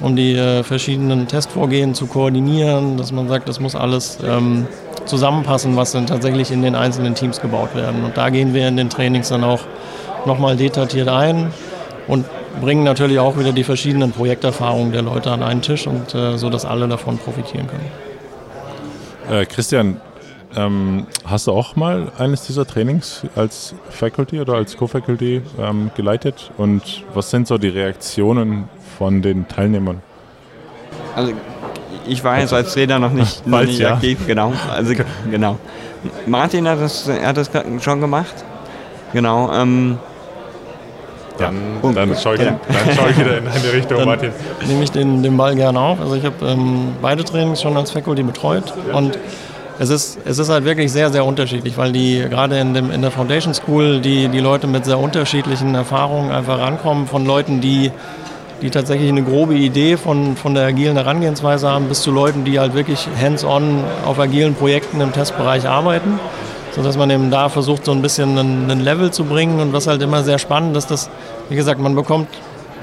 um 0.00 0.16
die 0.16 0.34
äh, 0.34 0.62
verschiedenen 0.62 1.26
Testvorgehen 1.26 1.94
zu 1.94 2.06
koordinieren, 2.06 2.96
dass 2.96 3.12
man 3.12 3.28
sagt, 3.28 3.48
das 3.48 3.60
muss 3.60 3.74
alles 3.74 4.18
ähm, 4.24 4.66
zusammenpassen, 5.04 5.76
was 5.76 5.92
dann 5.92 6.06
tatsächlich 6.06 6.50
in 6.50 6.62
den 6.62 6.74
einzelnen 6.74 7.14
Teams 7.14 7.40
gebaut 7.40 7.74
werden. 7.74 8.04
Und 8.04 8.16
da 8.16 8.30
gehen 8.30 8.54
wir 8.54 8.68
in 8.68 8.76
den 8.76 8.90
Trainings 8.90 9.28
dann 9.28 9.44
auch 9.44 9.60
nochmal 10.26 10.56
detailliert 10.56 11.08
ein 11.08 11.52
und 12.08 12.26
bringen 12.60 12.84
natürlich 12.84 13.18
auch 13.18 13.38
wieder 13.38 13.52
die 13.52 13.64
verschiedenen 13.64 14.12
Projekterfahrungen 14.12 14.92
der 14.92 15.02
Leute 15.02 15.30
an 15.30 15.42
einen 15.42 15.62
Tisch 15.62 15.86
und 15.86 16.14
äh, 16.14 16.36
so, 16.36 16.50
dass 16.50 16.64
alle 16.64 16.88
davon 16.88 17.18
profitieren 17.18 17.66
können. 17.66 17.90
Äh, 19.30 19.46
Christian, 19.46 20.00
ähm, 20.54 21.06
hast 21.24 21.46
du 21.46 21.52
auch 21.52 21.76
mal 21.76 22.10
eines 22.18 22.46
dieser 22.46 22.66
Trainings 22.66 23.22
als 23.34 23.74
Faculty 23.90 24.40
oder 24.40 24.54
als 24.54 24.76
Co-Faculty 24.76 25.42
ähm, 25.60 25.90
geleitet? 25.94 26.50
Und 26.56 27.04
was 27.12 27.30
sind 27.30 27.46
so 27.46 27.58
die 27.58 27.68
Reaktionen 27.68 28.68
von 28.96 29.22
den 29.22 29.48
Teilnehmern? 29.48 30.02
Also 31.14 31.32
ich 32.06 32.22
war 32.22 32.38
jetzt 32.40 32.52
als 32.52 32.72
Trainer 32.72 32.98
noch 32.98 33.12
nicht, 33.12 33.46
noch 33.46 33.62
nicht 33.62 33.78
ja. 33.78 33.94
aktiv, 33.94 34.18
genau. 34.26 34.52
Also 34.70 34.94
genau. 35.30 35.58
Martin 36.26 36.68
hat 36.68 36.80
das, 36.80 37.08
hat 37.08 37.36
das 37.36 37.50
schon 37.80 38.00
gemacht. 38.00 38.34
Genau. 39.12 39.52
Ähm, 39.52 39.98
dann, 41.38 41.94
dann, 41.94 42.16
schaue 42.16 42.36
ich, 42.36 42.40
dann 42.40 42.58
schau 42.94 43.08
ich 43.08 43.18
wieder 43.18 43.38
in 43.38 43.46
eine 43.46 43.72
Richtung, 43.72 43.98
dann 43.98 44.08
Martin. 44.08 44.30
Nehme 44.66 44.82
ich 44.84 44.90
den, 44.90 45.22
den 45.22 45.36
Ball 45.36 45.54
gerne 45.54 45.78
auf. 45.78 46.00
Also 46.00 46.14
ich 46.14 46.24
habe 46.24 46.46
ähm, 46.46 46.94
beide 47.02 47.24
Trainings 47.24 47.60
schon 47.60 47.76
als 47.76 47.90
Faculty 47.90 48.22
betreut 48.22 48.72
und 48.92 49.18
es 49.78 49.90
ist, 49.90 50.18
es 50.24 50.38
ist 50.38 50.48
halt 50.48 50.64
wirklich 50.64 50.90
sehr, 50.90 51.10
sehr 51.10 51.24
unterschiedlich, 51.26 51.76
weil 51.76 51.92
die 51.92 52.24
gerade 52.30 52.58
in, 52.58 52.72
dem, 52.72 52.90
in 52.90 53.02
der 53.02 53.10
Foundation 53.10 53.52
School 53.52 54.00
die, 54.00 54.28
die 54.28 54.40
Leute 54.40 54.66
mit 54.66 54.86
sehr 54.86 54.98
unterschiedlichen 54.98 55.74
Erfahrungen 55.74 56.30
einfach 56.30 56.58
rankommen, 56.58 57.06
von 57.06 57.26
Leuten, 57.26 57.60
die 57.60 57.92
die 58.62 58.70
tatsächlich 58.70 59.08
eine 59.08 59.22
grobe 59.22 59.54
Idee 59.54 59.96
von, 59.96 60.36
von 60.36 60.54
der 60.54 60.66
agilen 60.66 60.96
Herangehensweise 60.96 61.68
haben, 61.68 61.86
bis 61.86 62.02
zu 62.02 62.10
Leuten, 62.10 62.44
die 62.44 62.58
halt 62.58 62.74
wirklich 62.74 63.06
hands-on 63.20 63.84
auf 64.06 64.18
agilen 64.18 64.54
Projekten 64.54 65.00
im 65.00 65.12
Testbereich 65.12 65.68
arbeiten, 65.68 66.18
sodass 66.74 66.96
man 66.96 67.10
eben 67.10 67.30
da 67.30 67.48
versucht, 67.48 67.84
so 67.84 67.92
ein 67.92 68.02
bisschen 68.02 68.38
einen, 68.38 68.70
einen 68.70 68.80
Level 68.80 69.10
zu 69.10 69.24
bringen. 69.24 69.60
Und 69.60 69.72
was 69.72 69.86
halt 69.86 70.00
immer 70.02 70.22
sehr 70.22 70.38
spannend 70.38 70.76
ist, 70.76 70.90
dass, 70.90 71.10
wie 71.48 71.56
gesagt, 71.56 71.80
man 71.80 71.94
bekommt, 71.94 72.28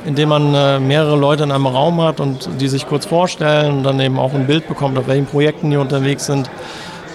indem 0.06 0.30
man 0.30 0.54
äh, 0.54 0.80
mehrere 0.80 1.16
Leute 1.16 1.44
in 1.44 1.52
einem 1.52 1.66
Raum 1.66 2.02
hat 2.02 2.20
und 2.20 2.50
die 2.60 2.68
sich 2.68 2.88
kurz 2.88 3.06
vorstellen 3.06 3.78
und 3.78 3.84
dann 3.84 4.00
eben 4.00 4.20
auch 4.20 4.34
ein 4.34 4.46
Bild 4.46 4.68
bekommt, 4.68 4.98
auf 4.98 5.08
welchen 5.08 5.26
Projekten 5.26 5.72
die 5.72 5.78
unterwegs 5.78 6.26
sind, 6.26 6.50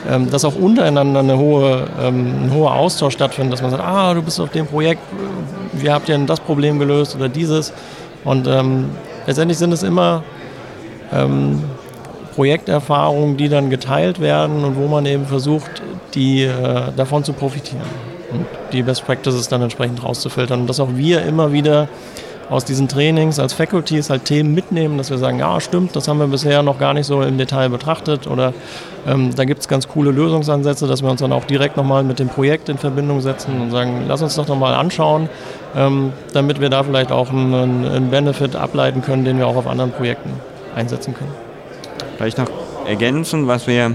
ähm, 0.09 0.31
dass 0.31 0.45
auch 0.45 0.57
untereinander 0.57 1.21
eine 1.21 1.39
hohe, 1.39 1.87
ähm, 2.01 2.47
ein 2.47 2.55
hoher 2.55 2.75
Austausch 2.75 3.15
stattfindet, 3.15 3.53
dass 3.53 3.63
man 3.63 3.71
sagt, 3.71 3.85
ah, 3.85 4.15
du 4.15 4.23
bist 4.23 4.41
auf 4.41 4.51
dem 4.51 4.67
Projekt, 4.67 5.03
wie 5.73 5.91
habt 5.91 6.09
ihr 6.09 6.17
denn 6.17 6.27
das 6.27 6.41
Problem 6.41 6.79
gelöst 6.79 7.15
oder 7.15 7.29
dieses? 7.29 7.73
Und 8.25 8.47
ähm, 8.47 8.91
letztendlich 9.27 9.59
sind 9.59 9.73
es 9.73 9.83
immer 9.83 10.23
ähm, 11.13 11.63
Projekterfahrungen, 12.35 13.37
die 13.37 13.49
dann 13.49 13.71
geteilt 13.71 14.21
werden 14.21 14.65
und 14.65 14.77
wo 14.77 14.87
man 14.87 15.07
eben 15.07 15.27
versucht, 15.27 15.83
die 16.15 16.45
äh, 16.45 16.93
davon 16.97 17.25
zu 17.25 17.33
profitieren 17.33 17.83
und 18.33 18.47
die 18.73 18.83
Best 18.83 19.05
Practices 19.07 19.49
dann 19.49 19.63
entsprechend 19.63 20.05
rauszufiltern. 20.05 20.61
Und 20.61 20.67
dass 20.69 20.81
auch 20.81 20.95
wir 20.95 21.23
immer 21.23 21.53
wieder 21.53 21.89
aus 22.51 22.65
diesen 22.65 22.89
Trainings 22.89 23.39
als 23.39 23.53
Faculties 23.53 24.11
halt 24.11 24.25
Themen 24.25 24.55
mitnehmen, 24.55 24.97
dass 24.97 25.11
wir 25.11 25.19
sagen, 25.19 25.39
ja 25.39 25.61
stimmt, 25.61 25.95
das 25.95 26.09
haben 26.09 26.19
wir 26.19 26.27
bisher 26.27 26.63
noch 26.63 26.79
gar 26.79 26.95
nicht 26.95 27.07
so 27.07 27.23
im 27.23 27.37
Detail 27.37 27.69
betrachtet 27.69 28.27
oder 28.27 28.55
ähm, 29.07 29.35
da 29.35 29.45
gibt 29.45 29.61
es 29.61 29.69
ganz 29.69 29.89
coole 29.89 30.11
Lösungsansätze, 30.11 30.87
dass 30.87 31.03
wir 31.03 31.11
uns 31.11 31.21
dann 31.21 31.33
auch 31.33 31.45
direkt 31.45 31.77
nochmal 31.77 32.03
mit 32.05 32.19
dem 32.19 32.29
Projekt 32.29 32.69
in 32.69 32.79
Verbindung 32.79 33.21
setzen 33.21 33.61
und 33.61 33.71
sagen, 33.71 34.05
lass 34.09 34.23
uns 34.23 34.35
doch 34.37 34.49
nochmal 34.49 34.75
anschauen, 34.75 35.29
ähm, 35.77 36.13
damit 36.33 36.61
wir 36.61 36.71
da 36.71 36.83
vielleicht 36.83 37.13
auch 37.13 37.31
einen, 37.31 37.85
einen 37.85 38.11
Benefit 38.11 38.57
ableiten 38.57 39.03
können, 39.03 39.25
den 39.25 39.39
wir 39.39 39.47
auch 39.47 39.57
auf 39.57 39.67
anderen 39.67 39.93
Projekten 39.93 40.31
einsetzen 40.75 41.15
können. 41.15 41.33
Vielleicht 42.17 42.39
noch 42.39 42.49
ergänzen, 42.87 43.47
was 43.47 43.67
wir 43.67 43.95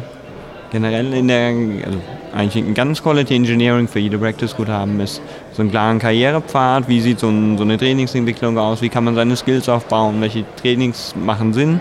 generell 0.72 1.14
in 1.14 1.28
der, 1.28 1.48
also 1.86 2.00
eigentlich 2.34 2.66
ein 2.66 2.74
ganz 2.74 3.04
Quality 3.04 3.36
Engineering 3.36 3.88
für 3.88 4.00
jede 4.00 4.18
Practice 4.18 4.56
gut 4.56 4.68
haben, 4.68 5.00
ist 5.00 5.22
so 5.54 5.62
einen 5.62 5.72
klaren 5.72 6.00
Karrierepfad, 6.00 6.88
wie 6.88 7.00
sieht 7.00 7.20
so, 7.20 7.30
ein, 7.30 7.58
so, 7.58 7.64
eine 7.64 7.78
Trainingsentwicklung 7.78 8.58
aus, 8.58 8.82
wie 8.82 8.90
kann 8.90 9.04
man 9.04 9.16
seine 9.16 9.36
Skills 9.36 9.70
aufbauen, 9.70 10.20
welche 10.20 10.44
Trainings 10.62 11.16
machen 11.16 11.54
Sinn 11.54 11.80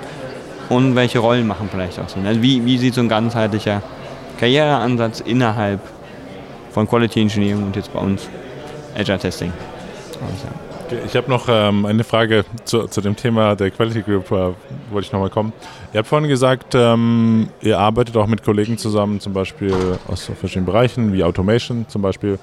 und 0.68 0.94
welche 0.94 1.18
Rollen 1.20 1.46
machen 1.46 1.68
vielleicht 1.70 1.98
auch 1.98 2.08
Sinn. 2.08 2.26
Also 2.26 2.42
wie, 2.42 2.64
wie 2.64 2.78
sieht 2.78 2.94
so 2.94 3.00
ein 3.00 3.08
ganzheitlicher 3.08 3.82
Karriereansatz 4.38 5.20
innerhalb 5.20 5.80
von 6.70 6.88
Quality 6.88 7.20
Engineering 7.20 7.64
und 7.64 7.76
jetzt 7.76 7.92
bei 7.92 8.00
uns 8.00 8.28
Agile 8.96 9.18
Testing 9.18 9.52
Ich 11.06 11.16
habe 11.16 11.30
noch 11.30 11.46
ähm, 11.48 11.86
eine 11.86 12.04
Frage 12.04 12.44
zu, 12.64 12.86
zu, 12.86 13.00
dem 13.00 13.16
Thema 13.16 13.54
der 13.54 13.70
Quality 13.70 14.02
Group, 14.02 14.30
äh, 14.30 14.52
wollte 14.90 15.06
ich 15.06 15.12
nochmal 15.12 15.30
kommen. 15.30 15.52
Ihr 15.92 15.98
habt 15.98 16.08
vorhin 16.08 16.28
gesagt, 16.28 16.74
ähm, 16.74 17.48
ihr 17.60 17.78
arbeitet 17.78 18.16
auch 18.16 18.26
mit 18.26 18.42
Kollegen 18.42 18.78
zusammen, 18.78 19.20
zum 19.20 19.32
Beispiel 19.32 19.74
aus 20.08 20.30
verschiedenen 20.38 20.66
Bereichen, 20.66 21.12
wie 21.12 21.24
Automation 21.24 21.86
zum 21.88 22.02
Beispiel. 22.02 22.38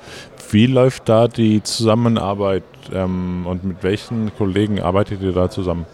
Wie 0.51 0.65
läuft 0.65 1.09
da 1.09 1.27
die 1.27 1.61
Zusammenarbeit 1.63 2.63
ähm, 2.93 3.45
und 3.45 3.63
mit 3.63 3.83
welchen 3.83 4.31
Kollegen 4.37 4.79
arbeitet 4.81 5.21
ihr 5.21 5.31
da 5.31 5.49
zusammen? 5.49 5.85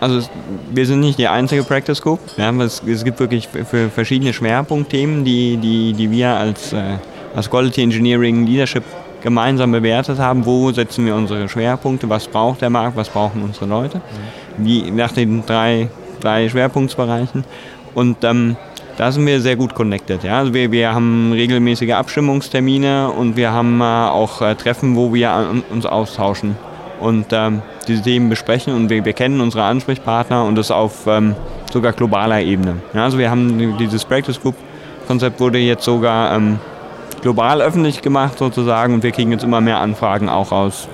Also 0.00 0.28
wir 0.72 0.86
sind 0.86 1.00
nicht 1.00 1.18
die 1.18 1.28
einzige 1.28 1.62
Practice 1.62 2.02
Group. 2.02 2.20
Ja, 2.36 2.50
es, 2.62 2.82
es, 2.86 3.04
gibt 3.04 3.20
wirklich 3.20 3.48
für 3.48 3.88
verschiedene 3.88 4.32
Schwerpunktthemen, 4.32 5.24
die, 5.24 5.56
die, 5.56 5.92
die 5.94 6.10
wir 6.10 6.30
als, 6.30 6.72
äh, 6.72 6.98
als 7.34 7.48
Quality 7.48 7.82
Engineering 7.82 8.46
Leadership 8.46 8.84
gemeinsam 9.24 9.72
bewertet 9.72 10.18
haben, 10.18 10.44
wo 10.44 10.70
setzen 10.70 11.06
wir 11.06 11.16
unsere 11.16 11.48
Schwerpunkte, 11.48 12.08
was 12.10 12.28
braucht 12.28 12.60
der 12.60 12.68
Markt, 12.68 12.94
was 12.94 13.08
brauchen 13.08 13.42
unsere 13.42 13.64
Leute, 13.64 14.02
wie 14.58 14.90
nach 14.90 15.12
den 15.12 15.44
drei, 15.46 15.88
drei 16.20 16.46
Schwerpunktbereichen. 16.50 17.42
Und 17.94 18.22
ähm, 18.22 18.56
da 18.98 19.10
sind 19.10 19.26
wir 19.26 19.40
sehr 19.40 19.56
gut 19.56 19.74
connected. 19.74 20.22
Ja? 20.24 20.40
Also 20.40 20.52
wir, 20.52 20.70
wir 20.70 20.94
haben 20.94 21.32
regelmäßige 21.32 21.92
Abstimmungstermine 21.92 23.10
und 23.10 23.34
wir 23.36 23.50
haben 23.50 23.80
äh, 23.80 23.84
auch 23.84 24.42
äh, 24.42 24.54
Treffen, 24.56 24.94
wo 24.94 25.14
wir 25.14 25.30
an, 25.30 25.64
uns 25.70 25.86
austauschen 25.86 26.56
und 27.00 27.26
ähm, 27.32 27.62
diese 27.88 28.02
Themen 28.02 28.28
besprechen 28.28 28.74
und 28.74 28.90
wir, 28.90 29.06
wir 29.06 29.14
kennen 29.14 29.40
unsere 29.40 29.64
Ansprechpartner 29.64 30.44
und 30.44 30.56
das 30.56 30.70
auf 30.70 31.06
ähm, 31.06 31.34
sogar 31.72 31.94
globaler 31.94 32.42
Ebene. 32.42 32.76
Ja? 32.92 33.04
Also 33.04 33.16
wir 33.16 33.30
haben 33.30 33.78
dieses 33.78 34.04
Practice 34.04 34.38
Group 34.38 34.54
Konzept 35.06 35.40
wurde 35.40 35.58
jetzt 35.58 35.84
sogar 35.84 36.36
ähm, 36.36 36.58
global 37.24 37.62
öffentlich 37.62 38.02
gemacht 38.02 38.38
sozusagen 38.38 38.92
und 38.92 39.02
wir 39.02 39.10
kriegen 39.10 39.32
jetzt 39.32 39.44
immer 39.44 39.62
mehr 39.62 39.80
Anfragen 39.80 40.28
auch 40.28 40.52
aus 40.52 40.88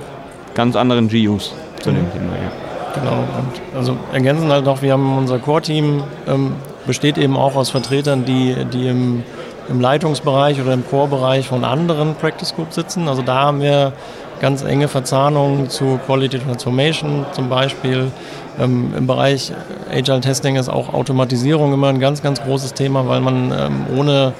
ganz 0.55 0.77
anderen 0.77 1.09
GUs 1.09 1.53
zu 1.81 1.91
dem 1.91 2.05
mhm. 2.05 2.11
Thema. 2.11 2.33
Ja. 2.41 2.51
Genau, 2.93 3.17
und 3.17 3.77
also 3.77 3.97
ergänzen 4.13 4.49
halt 4.49 4.63
noch, 4.63 4.81
wir 4.81 4.93
haben 4.93 5.17
unser 5.17 5.39
Core-Team 5.39 6.03
ähm, 6.27 6.53
besteht 6.87 7.17
eben 7.17 7.35
auch 7.35 7.57
aus 7.57 7.69
Vertretern, 7.69 8.23
die, 8.23 8.55
die 8.71 8.87
im, 8.87 9.23
im 9.67 9.81
Leitungsbereich 9.81 10.61
oder 10.61 10.73
im 10.73 10.87
Core-Bereich 10.87 11.49
von 11.49 11.65
anderen 11.65 12.15
Practice 12.15 12.55
Groups 12.55 12.75
sitzen. 12.75 13.09
Also 13.09 13.21
da 13.21 13.41
haben 13.41 13.59
wir 13.59 13.91
ganz 14.39 14.63
enge 14.63 14.87
Verzahnung 14.87 15.69
zu 15.69 15.99
Quality 16.05 16.39
Transformation 16.39 17.25
zum 17.33 17.49
Beispiel. 17.49 18.09
Ähm, 18.57 18.93
Im 18.97 19.05
Bereich 19.05 19.51
Agile 19.91 20.21
Testing 20.21 20.55
ist 20.55 20.69
auch 20.69 20.93
Automatisierung 20.93 21.73
immer 21.73 21.89
ein 21.89 21.99
ganz, 21.99 22.21
ganz 22.21 22.41
großes 22.41 22.73
Thema, 22.73 23.05
weil 23.07 23.19
man 23.19 23.51
ähm, 23.51 23.85
ohne 23.97 24.33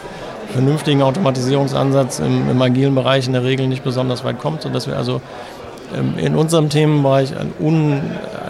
vernünftigen 0.51 1.01
Automatisierungsansatz 1.01 2.19
im, 2.19 2.49
im, 2.49 2.61
agilen 2.61 2.95
Bereich 2.95 3.27
in 3.27 3.33
der 3.33 3.43
Regel 3.43 3.67
nicht 3.67 3.83
besonders 3.83 4.23
weit 4.23 4.39
kommt, 4.39 4.61
sodass 4.61 4.87
wir 4.87 4.97
also 4.97 5.21
ähm, 5.97 6.13
in 6.17 6.35
unserem 6.35 6.69
Themenbereich 6.69 7.33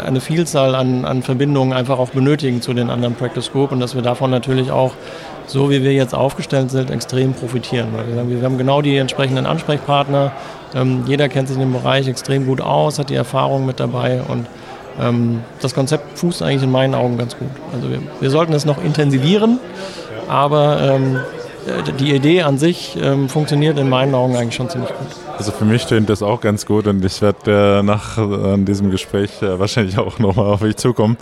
eine 0.06 0.22
Vielzahl 0.22 0.76
an, 0.76 1.06
an, 1.06 1.24
Verbindungen 1.24 1.74
einfach 1.74 2.00
auch 2.00 2.10
benötigen 2.10 2.62
zu 2.62 2.74
den 2.74 2.90
anderen 2.90 3.16
Practice 3.16 3.52
Group 3.52 3.72
und 3.72 3.80
dass 3.80 3.96
wir 3.96 4.02
davon 4.02 4.32
natürlich 4.32 4.72
auch, 4.72 4.94
so 5.48 5.70
wie 5.70 5.84
wir 5.84 5.94
jetzt 5.94 6.14
aufgestellt 6.14 6.72
sind, 6.72 6.92
extrem 6.92 7.34
profitieren. 7.34 7.90
Weil 7.94 8.08
wir, 8.08 8.16
sagen, 8.16 8.30
wir 8.30 8.44
haben 8.44 8.58
genau 8.58 8.82
die 8.82 8.98
entsprechenden 8.98 9.46
Ansprechpartner, 9.46 10.32
ähm, 10.76 11.04
jeder 11.06 11.30
kennt 11.30 11.48
sich 11.48 11.58
in 11.58 11.62
dem 11.62 11.74
Bereich 11.74 12.08
extrem 12.08 12.46
gut 12.46 12.62
aus, 12.62 13.00
hat 13.00 13.10
die 13.10 13.16
Erfahrung 13.16 13.66
mit 13.66 13.80
dabei 13.80 14.22
und 14.28 14.48
ähm, 15.00 15.42
das 15.62 15.74
Konzept 15.74 16.18
fußt 16.18 16.42
eigentlich 16.42 16.64
in 16.64 16.72
meinen 16.72 16.96
Augen 16.96 17.18
ganz 17.18 17.38
gut. 17.38 17.50
Also 17.74 17.90
wir, 17.90 18.00
wir 18.20 18.30
sollten 18.30 18.54
es 18.54 18.66
noch 18.66 18.84
intensivieren, 18.84 19.60
aber 20.28 20.98
die 22.00 22.14
Idee 22.16 22.42
an 22.42 22.58
sich 22.58 22.98
ähm, 23.00 23.30
funktioniert 23.30 23.78
in 23.78 23.90
meinen 23.90 24.16
Augen 24.16 24.36
eigentlich 24.36 24.56
schon 24.56 24.70
ziemlich 24.70 24.90
gut. 24.90 25.08
Also 25.38 25.52
für 25.52 25.66
mich 25.66 25.86
klingt 25.86 26.10
das 26.10 26.22
auch 26.22 26.42
ganz 26.42 26.66
gut 26.66 26.88
und 26.88 27.04
ich 27.04 27.22
werde 27.22 27.80
äh, 27.80 27.84
nach 27.84 28.18
äh, 28.18 28.58
diesem 28.58 28.92
Gespräch 28.92 29.42
äh, 29.42 29.60
wahrscheinlich 29.60 29.98
auch 29.98 30.20
nochmal 30.20 30.48
auf 30.48 30.62
euch 30.62 30.76
zukommen. 30.76 31.18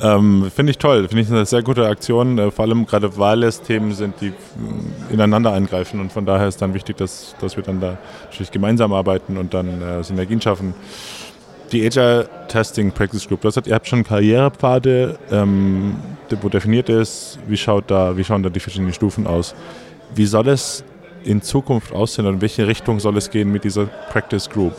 Ähm, 0.00 0.50
finde 0.54 0.70
ich 0.70 0.78
toll, 0.78 1.08
finde 1.08 1.22
ich 1.22 1.30
eine 1.30 1.46
sehr 1.46 1.62
gute 1.62 1.86
Aktion, 1.86 2.38
äh, 2.38 2.50
vor 2.50 2.64
allem 2.64 2.86
gerade 2.86 3.16
weil 3.18 3.42
es 3.42 3.62
Themen 3.62 3.92
sind, 3.92 4.20
die 4.20 4.30
mm, 4.30 5.12
ineinander 5.12 5.52
eingreifen 5.52 6.00
und 6.00 6.12
von 6.12 6.26
daher 6.26 6.48
ist 6.48 6.60
dann 6.60 6.74
wichtig, 6.74 6.96
dass, 6.96 7.34
dass 7.40 7.56
wir 7.56 7.62
dann 7.62 7.80
da 7.80 7.98
natürlich 8.24 8.50
gemeinsam 8.50 8.92
arbeiten 8.92 9.36
und 9.36 9.54
dann 9.54 9.82
äh, 9.82 10.02
Synergien 10.02 10.40
schaffen 10.40 10.74
die 11.72 11.84
Agile 11.84 12.28
Testing 12.48 12.92
Practice 12.92 13.26
Group, 13.26 13.40
das 13.40 13.56
hat, 13.56 13.66
ihr 13.66 13.74
habt 13.74 13.88
schon 13.88 14.04
Karrierepfade, 14.04 15.18
ähm, 15.30 15.96
wo 16.40 16.48
definiert 16.48 16.88
ist, 16.88 17.38
wie, 17.46 17.56
schaut 17.56 17.90
da, 17.90 18.16
wie 18.16 18.24
schauen 18.24 18.42
da 18.42 18.48
die 18.48 18.60
verschiedenen 18.60 18.92
Stufen 18.92 19.26
aus. 19.26 19.54
Wie 20.14 20.26
soll 20.26 20.48
es 20.48 20.84
in 21.24 21.42
Zukunft 21.42 21.92
aussehen 21.92 22.26
und 22.26 22.34
in 22.34 22.40
welche 22.40 22.66
Richtung 22.66 23.00
soll 23.00 23.16
es 23.16 23.30
gehen 23.30 23.50
mit 23.50 23.64
dieser 23.64 23.86
Practice 23.86 24.48
Group? 24.48 24.74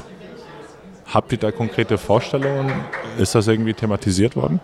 Habt 1.14 1.32
ihr 1.32 1.38
da 1.38 1.52
konkrete 1.52 1.98
Vorstellungen? 1.98 2.72
Ist 3.18 3.36
das 3.36 3.48
irgendwie 3.48 3.74
thematisiert 3.74 4.36
worden? 4.36 4.60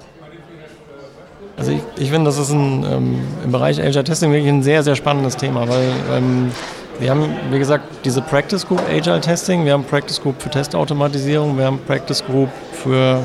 Also 1.57 1.71
ich, 1.71 1.81
ich 1.97 2.09
finde, 2.09 2.25
das 2.25 2.37
ist 2.37 2.51
ein, 2.51 2.83
ähm, 2.83 3.19
im 3.43 3.51
Bereich 3.51 3.79
Agile 3.79 4.03
Testing 4.03 4.31
wirklich 4.31 4.51
ein 4.51 4.63
sehr, 4.63 4.81
sehr 4.83 4.95
spannendes 4.95 5.37
Thema, 5.37 5.67
weil 5.67 5.91
ähm, 6.11 6.51
wir 6.99 7.09
haben, 7.11 7.25
wie 7.51 7.59
gesagt, 7.59 7.83
diese 8.05 8.21
Practice 8.21 8.67
Group 8.67 8.81
Agile 8.89 9.21
Testing, 9.21 9.65
wir 9.65 9.73
haben 9.73 9.83
Practice 9.83 10.21
Group 10.21 10.41
für 10.41 10.49
Testautomatisierung, 10.49 11.57
wir 11.57 11.65
haben 11.65 11.79
Practice 11.85 12.23
Group 12.25 12.49
für 12.71 13.21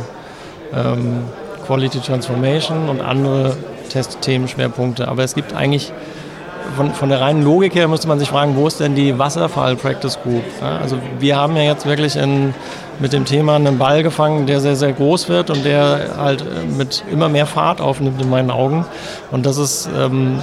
ähm, 0.75 1.25
Quality 1.67 2.01
Transformation 2.01 2.89
und 2.89 3.01
andere 3.01 3.57
Testthemenschwerpunkte. 3.89 5.09
Aber 5.09 5.25
es 5.25 5.35
gibt 5.35 5.55
eigentlich 5.55 5.93
von, 6.77 6.93
von 6.93 7.09
der 7.09 7.21
reinen 7.21 7.43
Logik 7.43 7.75
her 7.75 7.89
müsste 7.89 8.09
man 8.09 8.19
sich 8.19 8.29
fragen, 8.29 8.57
wo 8.57 8.67
ist 8.67 8.81
denn 8.81 8.95
die 8.95 9.19
Wasserfall-Practice 9.19 10.19
Group? 10.23 10.45
Ja, 10.61 10.79
also 10.79 10.99
wir 11.19 11.37
haben 11.37 11.57
ja 11.57 11.63
jetzt 11.63 11.87
wirklich 11.87 12.17
in, 12.17 12.55
mit 12.99 13.13
dem 13.13 13.25
Thema 13.25 13.57
einen 13.57 13.79
Ball 13.79 14.03
gefangen, 14.03 14.47
der 14.47 14.61
sehr, 14.61 14.77
sehr 14.77 14.93
groß 14.93 15.29
wird 15.29 15.51
und 15.51 15.65
der 15.65 16.17
halt 16.19 16.43
äh, 16.43 16.45
mit 16.77 17.05
immer 17.11 17.29
mehr 17.29 17.47
Fahrt 17.47 17.81
aufnimmt 17.81 18.21
in 18.21 18.31
meinen 18.31 18.51
Augen. 18.51 18.85
Und 19.31 19.47
das 19.47 19.59
ist, 19.59 19.89
ähm, 19.97 20.39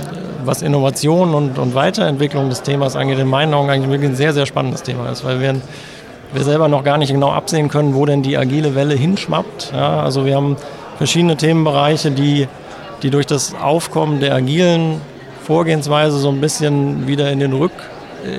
was 0.45 0.61
Innovation 0.61 1.33
und, 1.33 1.57
und 1.57 1.75
Weiterentwicklung 1.75 2.49
des 2.49 2.61
Themas 2.61 2.95
angeht, 2.95 3.19
in 3.19 3.27
meinen 3.27 3.53
Augen 3.53 3.69
eigentlich 3.69 3.91
wirklich 3.91 4.11
ein 4.11 4.15
sehr, 4.15 4.33
sehr 4.33 4.45
spannendes 4.45 4.83
Thema 4.83 5.09
ist, 5.09 5.23
weil 5.25 5.39
wir, 5.41 5.55
wir 6.33 6.43
selber 6.43 6.67
noch 6.67 6.83
gar 6.83 6.97
nicht 6.97 7.11
genau 7.11 7.31
absehen 7.31 7.69
können, 7.69 7.95
wo 7.95 8.05
denn 8.05 8.23
die 8.23 8.37
agile 8.37 8.75
Welle 8.75 8.95
hinschmappt. 8.95 9.71
Ja, 9.73 10.01
also 10.01 10.25
wir 10.25 10.35
haben 10.35 10.57
verschiedene 10.97 11.37
Themenbereiche, 11.37 12.11
die, 12.11 12.47
die 13.01 13.09
durch 13.09 13.25
das 13.25 13.55
Aufkommen 13.55 14.19
der 14.19 14.35
agilen 14.35 15.01
Vorgehensweise 15.45 16.17
so 16.17 16.29
ein 16.29 16.39
bisschen 16.39 17.05
wieder 17.05 17.29
in 17.31 17.39
den 17.39 17.53
Rück 17.53 17.71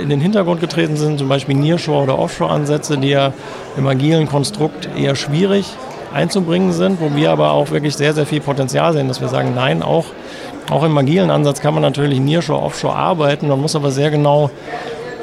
in 0.01 0.09
den 0.09 0.21
Hintergrund 0.21 0.61
getreten 0.61 0.97
sind, 0.97 1.19
zum 1.19 1.29
Beispiel 1.29 1.55
Nearshore- 1.57 2.05
oder 2.05 2.19
Offshore-Ansätze, 2.19 2.97
die 2.97 3.11
ja 3.11 3.35
im 3.77 3.87
agilen 3.87 4.27
Konstrukt 4.27 4.89
eher 4.97 5.15
schwierig 5.15 5.67
einzubringen 6.15 6.73
sind, 6.73 7.01
wo 7.01 7.15
wir 7.15 7.31
aber 7.31 7.53
auch 7.53 7.71
wirklich 7.71 7.95
sehr, 7.95 8.15
sehr 8.15 8.25
viel 8.25 8.41
Potenzial 8.41 8.95
sehen, 8.95 9.09
dass 9.09 9.21
wir 9.21 9.29
sagen, 9.29 9.53
nein, 9.55 9.83
auch, 9.83 10.07
auch 10.71 10.85
im 10.85 10.97
agilen 10.97 11.31
Ansatz 11.31 11.61
kann 11.61 11.75
man 11.75 11.83
natürlich 11.83 12.21
Nearshore, 12.21 12.63
Offshore 12.63 12.95
arbeiten, 12.95 13.49
man 13.49 13.61
muss 13.61 13.77
aber 13.77 13.91
sehr 13.91 14.11
genau 14.11 14.51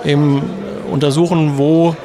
eben 0.05 0.43
untersuchen, 0.91 1.57
wo 1.57 1.95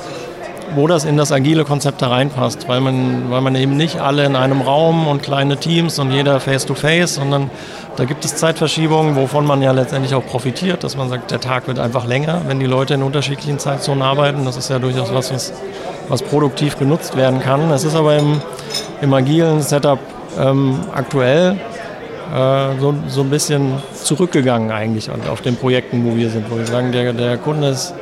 wo 0.77 0.87
das 0.87 1.05
in 1.05 1.17
das 1.17 1.33
agile 1.33 1.65
Konzept 1.65 2.03
da 2.03 2.09
reinpasst, 2.09 2.69
weil 2.69 2.81
man, 2.81 3.31
weil 3.31 3.41
man 3.41 3.55
eben 3.57 3.77
nicht 3.77 3.99
alle 3.99 4.25
in 4.25 4.37
einem 4.37 4.61
Raum 4.61 5.09
und 5.09 5.23
kleine 5.23 5.57
Teams 5.57 5.99
und 5.99 6.13
jeder 6.13 6.39
face-to-face, 6.39 7.13
-face, 7.13 7.15
sondern 7.15 7.51
da 7.97 8.05
gibt 8.05 8.25
es 8.27 8.37
Zeitverschiebungen, 8.37 9.17
wovon 9.17 9.47
man 9.47 9.63
ja 9.63 9.73
letztendlich 9.73 10.15
auch 10.15 10.25
profitiert, 10.25 10.85
dass 10.85 10.97
man 10.97 11.09
sagt, 11.09 11.31
der 11.31 11.41
Tag 11.41 11.67
wird 11.67 11.79
einfach 11.79 12.07
länger, 12.07 12.43
wenn 12.47 12.61
die 12.61 12.67
Leute 12.67 12.93
in 12.93 13.03
unterschiedlichen 13.03 13.59
Zeitzonen 13.59 14.03
arbeiten. 14.03 14.45
Das 14.45 14.59
ist 14.59 14.69
ja 14.69 14.79
durchaus 14.79 15.15
was, 15.15 15.33
was, 15.33 15.53
was 16.09 16.23
produktiv 16.23 16.79
genutzt 16.79 17.17
werden 17.17 17.41
kann. 17.41 17.71
Es 17.71 17.85
ist 17.85 17.97
aber 17.97 18.17
im, 18.19 18.43
im 19.01 19.15
agilen 19.15 19.63
Setup 19.63 19.99
ähm, 20.39 20.81
aktuell 20.95 21.57
äh, 22.35 22.79
so, 22.79 22.95
so 23.09 23.23
ein 23.23 23.31
bisschen 23.31 23.75
zurückgegangen 23.95 24.71
eigentlich 24.71 25.11
auf 25.11 25.41
den 25.41 25.57
Projekten, 25.57 26.05
wo 26.05 26.17
wir 26.17 26.29
sind, 26.29 26.51
wo 26.51 26.59
wir 26.59 26.67
sagen, 26.67 26.93
der, 26.93 27.15
der 27.15 27.39
Kunde 27.39 27.69
ist, 27.69 27.95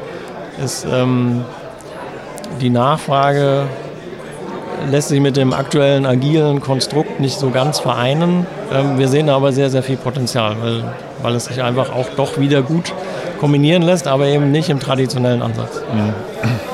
ist 0.62 0.86
ähm, 0.92 1.44
die 2.60 2.70
Nachfrage 2.70 3.66
lässt 4.90 5.08
sich 5.08 5.20
mit 5.20 5.36
dem 5.36 5.52
aktuellen 5.52 6.06
agilen 6.06 6.60
Konstrukt 6.60 7.20
nicht 7.20 7.38
so 7.38 7.50
ganz 7.50 7.78
vereinen. 7.78 8.46
Ähm, 8.72 8.98
wir 8.98 9.08
sehen 9.08 9.28
aber 9.28 9.52
sehr, 9.52 9.70
sehr 9.70 9.82
viel 9.82 9.96
Potenzial, 9.96 10.56
weil, 10.60 10.84
weil 11.22 11.34
es 11.34 11.46
sich 11.46 11.62
einfach 11.62 11.92
auch 11.92 12.08
doch 12.16 12.38
wieder 12.38 12.62
gut 12.62 12.92
kombinieren 13.40 13.82
lässt, 13.82 14.06
aber 14.06 14.26
eben 14.26 14.52
nicht 14.52 14.68
im 14.68 14.80
traditionellen 14.80 15.42
Ansatz. 15.42 15.82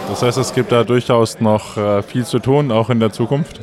Das 0.09 0.23
heißt, 0.23 0.39
es 0.39 0.55
gibt 0.55 0.73
da 0.73 0.85
durchaus 0.85 1.41
noch 1.41 1.77
äh, 1.77 2.03
viel 2.03 2.25
zu 2.25 2.39
tun, 2.39 2.73
auch 2.73 2.91
in 2.91 3.01
der 3.01 3.13
Zukunft. 3.13 3.61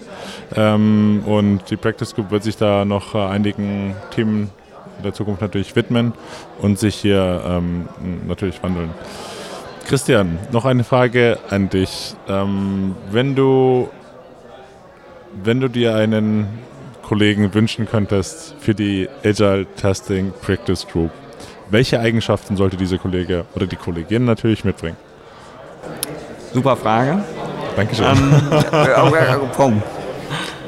Ähm, 0.55 1.23
und 1.25 1.69
die 1.69 1.75
Practice 1.75 2.15
Group 2.15 2.31
wird 2.31 2.43
sich 2.43 2.57
da 2.57 2.85
noch 2.85 3.15
äh, 3.15 3.17
einigen 3.17 3.95
Themen 4.11 4.49
in 4.97 5.03
der 5.03 5.13
Zukunft 5.13 5.41
natürlich 5.41 5.75
widmen 5.75 6.13
und 6.61 6.79
sich 6.79 6.95
hier 6.95 7.41
ähm, 7.45 7.87
natürlich 8.27 8.63
wandeln. 8.63 8.89
Christian, 9.87 10.37
noch 10.51 10.65
eine 10.65 10.83
Frage 10.83 11.39
an 11.49 11.69
dich. 11.69 12.13
Ähm, 12.27 12.93
wenn 13.09 13.35
du 13.35 13.89
wenn 15.43 15.61
du 15.61 15.69
dir 15.69 15.95
einen 15.95 16.45
Kollegen 17.03 17.53
wünschen 17.53 17.87
könntest 17.87 18.55
für 18.59 18.75
die 18.75 19.07
Agile 19.23 19.65
Testing 19.77 20.33
Practice 20.41 20.85
Group, 20.91 21.11
welche 21.69 22.01
Eigenschaften 22.01 22.57
sollte 22.57 22.75
dieser 22.75 22.97
Kollege 22.97 23.45
oder 23.55 23.65
die 23.65 23.77
Kollegin 23.77 24.25
natürlich 24.25 24.65
mitbringen? 24.65 24.97
Super 26.53 26.75
Frage. 26.75 27.23
Dankeschön. 27.77 28.07
Ähm, 28.07 28.33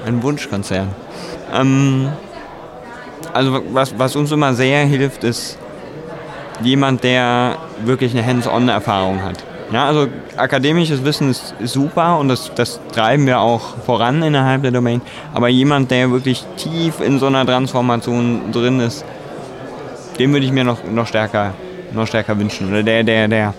Ein 0.05 0.23
Wunschkonzern. 0.23 0.95
Ähm, 1.53 2.09
also 3.33 3.61
was, 3.73 3.99
was 3.99 4.15
uns 4.15 4.31
immer 4.31 4.53
sehr 4.53 4.85
hilft, 4.85 5.25
ist 5.25 5.57
jemand, 6.61 7.03
der 7.03 7.57
wirklich 7.83 8.11
eine 8.13 8.25
Hands-on-Erfahrung 8.25 9.23
hat. 9.23 9.43
Ja, 9.71 9.85
also 9.85 10.07
akademisches 10.35 11.05
Wissen 11.05 11.29
ist, 11.29 11.53
super 11.63 12.17
und 12.17 12.27
das, 12.27 12.51
das 12.55 12.79
treiben 12.91 13.27
wir 13.27 13.39
auch 13.39 13.77
voran 13.85 14.23
innerhalb 14.23 14.63
der 14.63 14.71
Domain. 14.71 15.01
Aber 15.33 15.47
jemand, 15.47 15.91
der 15.91 16.09
wirklich 16.09 16.43
tief 16.57 16.99
in 17.01 17.19
so 17.19 17.27
einer 17.27 17.45
Transformation 17.45 18.51
drin 18.51 18.79
ist, 18.79 19.05
den 20.17 20.33
würde 20.33 20.45
ich 20.45 20.51
mir 20.51 20.63
noch, 20.63 20.83
noch, 20.83 21.05
stärker, 21.05 21.53
noch 21.93 22.07
stärker 22.07 22.37
wünschen. 22.39 22.69
Oder 22.69 22.81
der, 22.81 23.03
der, 23.03 23.27
der, 23.27 23.53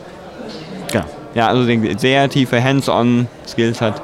ja, 0.93 1.05
ja 1.35 1.47
also 1.47 1.65
sehr 1.97 2.29
tiefe 2.29 2.63
Hands-on-Skills 2.63 3.81
hat. 3.81 4.03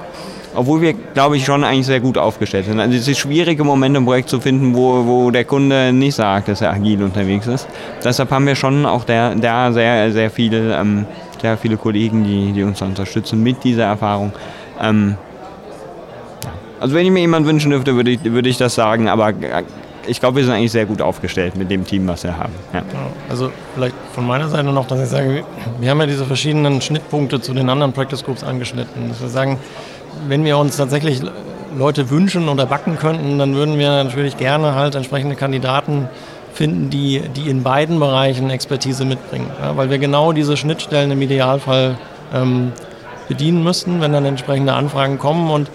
Obwohl 0.57 0.81
wir, 0.81 0.95
glaube 0.95 1.37
ich, 1.37 1.45
schon 1.45 1.63
eigentlich 1.65 1.87
sehr 1.87 2.01
gut 2.01 2.19
aufgestellt 2.19 2.67
sind. 2.67 2.81
Also 2.81 2.97
es 2.97 3.07
ist 3.07 3.19
schwierig 3.19 3.61
im 3.61 3.67
Moment 3.67 3.97
im 3.97 4.05
Projekt 4.05 4.31
zu 4.31 4.41
finden, 4.41 4.75
wo, 4.75 5.07
wo 5.07 5.31
der 5.31 5.45
Kunde 5.45 5.93
nicht 5.93 6.15
sagt, 6.15 6.49
dass 6.49 6.63
er 6.63 6.73
agil 6.73 7.03
unterwegs 7.03 7.47
ist. 7.47 7.69
Deshalb 8.03 8.31
haben 8.31 8.47
wir 8.47 8.55
schon 8.55 8.87
auch 8.87 9.05
da, 9.05 9.73
sehr, 9.73 10.11
sehr 10.11 10.31
viel 10.31 10.75
ähm, 10.75 11.07
sehr 11.41 11.57
viele 11.57 11.77
Kollegen, 11.77 12.25
die, 12.25 12.53
die 12.53 12.63
uns 12.63 12.83
unterstützen 12.83 13.43
mit 13.43 13.63
dieser 13.65 13.85
Erfahrung. 13.85 14.33
Ähm, 14.81 15.17
also 16.81 16.95
wenn 16.95 17.07
ich 17.07 17.13
mir 17.13 17.21
jemanden 17.21 17.49
wünschen 17.49 17.71
dürfte, 17.71 17.95
würde 17.95 18.11
ich, 18.11 18.25
würde 18.25 18.49
ich 18.49 18.59
das 18.59 18.75
sagen, 18.75 19.09
aber 19.09 19.31
äh, 19.31 19.63
ich 20.09 20.21
glaube, 20.21 20.37
wir 20.37 20.45
sind 20.45 20.55
eigentlich 20.55 20.73
sehr 20.73 20.87
gut 20.87 21.03
aufgestellt 21.03 21.57
mit 21.57 21.71
dem 21.71 21.85
Team, 21.85 22.07
was 22.07 22.23
wir 22.23 22.37
haben. 22.37 22.53
Ja. 22.73 22.83
Also 23.29 23.51
vielleicht 23.75 23.97
von 24.13 24.27
meiner 24.27 24.49
Seite 24.49 24.69
noch, 24.73 24.87
dass 24.87 25.01
ich 25.01 25.09
sage, 25.09 25.45
wir 25.81 25.91
haben 25.91 26.01
ja 26.01 26.07
diese 26.07 26.25
verschiedenen 26.25 26.81
Schnittpunkte 26.81 27.41
zu 27.41 27.53
den 27.53 27.69
anderen 27.69 27.93
Practice 27.93 28.25
Groups 28.25 28.45
angeschnitten. 28.45 29.09
Dass 29.09 29.21
wir 29.21 29.29
sagen, 29.29 29.59
wenn 30.29 30.45
wir 30.45 30.59
uns 30.59 30.77
tatsächlich 30.77 31.23
Leute 31.77 32.11
wünschen 32.11 32.49
oder 32.49 32.67
backen 32.67 32.97
könnten, 32.97 33.39
dann 33.39 33.55
würden 33.55 33.79
wir 33.79 34.05
natürlich 34.05 34.37
gerne 34.37 34.75
halt 34.75 34.95
entsprechende 34.95 35.37
Kandidaten 35.37 36.09
finden, 36.55 36.91
die, 36.91 37.21
die 37.21 37.51
in 37.51 37.63
beiden 37.63 38.01
Bereichen 38.01 38.51
Expertise 38.51 39.05
mitbringen. 39.05 39.51
Ja, 39.61 39.77
weil 39.77 39.91
wir 39.91 39.99
genau 39.99 40.33
diese 40.33 40.57
Schnittstellen 40.57 41.11
im 41.11 41.21
Idealfall 41.21 41.99
ähm, 42.35 42.73
bedienen 43.29 43.63
müssten, 43.63 44.01
wenn 44.01 44.13
dann 44.13 44.25
entsprechende 44.25 44.73
Anfragen 44.73 45.19
kommen. 45.19 45.51
Und 45.51 45.71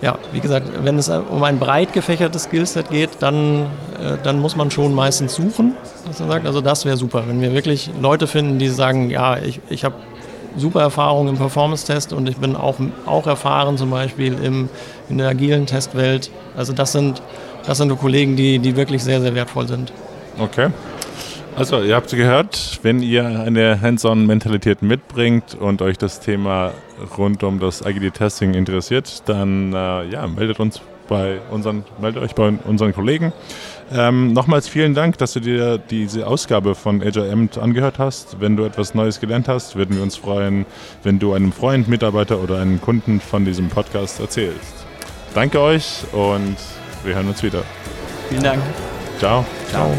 ja, 0.00 0.18
wie 0.32 0.40
gesagt, 0.40 0.66
wenn 0.82 0.98
es 0.98 1.08
um 1.08 1.42
ein 1.42 1.58
breit 1.58 1.92
gefächertes 1.92 2.44
Skillset 2.44 2.90
geht, 2.90 3.10
dann, 3.20 3.66
äh, 4.00 4.16
dann 4.22 4.40
muss 4.40 4.56
man 4.56 4.70
schon 4.70 4.94
meistens 4.94 5.34
suchen. 5.34 5.74
Also 6.44 6.60
das 6.60 6.84
wäre 6.84 6.96
super, 6.96 7.24
wenn 7.26 7.40
wir 7.40 7.52
wirklich 7.52 7.90
Leute 8.00 8.26
finden, 8.26 8.58
die 8.58 8.68
sagen, 8.68 9.10
ja, 9.10 9.36
ich, 9.36 9.60
ich 9.68 9.84
habe 9.84 9.94
super 10.56 10.80
Erfahrung 10.80 11.28
im 11.28 11.36
Performance-Test 11.36 12.12
und 12.12 12.28
ich 12.28 12.36
bin 12.36 12.56
auch, 12.56 12.76
auch 13.06 13.26
erfahren 13.26 13.76
zum 13.76 13.90
Beispiel 13.90 14.34
im, 14.42 14.68
in 15.08 15.18
der 15.18 15.28
agilen 15.28 15.66
Testwelt. 15.66 16.30
Also 16.56 16.72
das 16.72 16.92
sind, 16.92 17.22
das 17.66 17.78
sind 17.78 17.96
Kollegen, 17.98 18.36
die, 18.36 18.58
die 18.58 18.76
wirklich 18.76 19.02
sehr, 19.02 19.20
sehr 19.20 19.34
wertvoll 19.34 19.68
sind. 19.68 19.92
Okay. 20.38 20.68
Also 21.54 21.82
ihr 21.82 21.94
habt 21.94 22.10
gehört, 22.10 22.80
wenn 22.82 23.02
ihr 23.02 23.26
eine 23.26 23.80
Hands-on-Mentalität 23.80 24.80
mitbringt 24.80 25.54
und 25.54 25.82
euch 25.82 25.98
das 25.98 26.20
Thema 26.20 26.72
rund 27.18 27.42
um 27.42 27.60
das 27.60 27.84
Agile 27.84 28.10
Testing 28.10 28.54
interessiert, 28.54 29.28
dann 29.28 29.74
äh, 29.74 30.06
ja, 30.06 30.26
meldet 30.26 30.60
uns 30.60 30.80
bei 31.08 31.40
unseren, 31.50 31.84
meldet 32.00 32.22
euch 32.22 32.34
bei 32.34 32.54
unseren 32.64 32.94
Kollegen. 32.94 33.34
Ähm, 33.94 34.32
nochmals 34.32 34.68
vielen 34.68 34.94
Dank, 34.94 35.18
dass 35.18 35.34
du 35.34 35.40
dir 35.40 35.76
diese 35.76 36.26
Ausgabe 36.26 36.74
von 36.74 37.02
Agile 37.02 37.30
Amt 37.30 37.58
angehört 37.58 37.98
hast. 37.98 38.40
Wenn 38.40 38.56
du 38.56 38.64
etwas 38.64 38.94
Neues 38.94 39.20
gelernt 39.20 39.48
hast, 39.48 39.76
würden 39.76 39.96
wir 39.96 40.02
uns 40.02 40.16
freuen, 40.16 40.64
wenn 41.02 41.18
du 41.18 41.34
einem 41.34 41.52
Freund, 41.52 41.88
Mitarbeiter 41.88 42.40
oder 42.40 42.58
einem 42.58 42.80
Kunden 42.80 43.20
von 43.20 43.44
diesem 43.44 43.68
Podcast 43.68 44.18
erzählst. 44.18 44.86
Danke 45.34 45.60
euch 45.60 46.04
und 46.12 46.56
wir 47.04 47.14
hören 47.14 47.28
uns 47.28 47.42
wieder. 47.42 47.62
Vielen 48.30 48.42
Dank. 48.42 48.62
Ciao. 49.18 49.44
Ciao. 49.68 49.94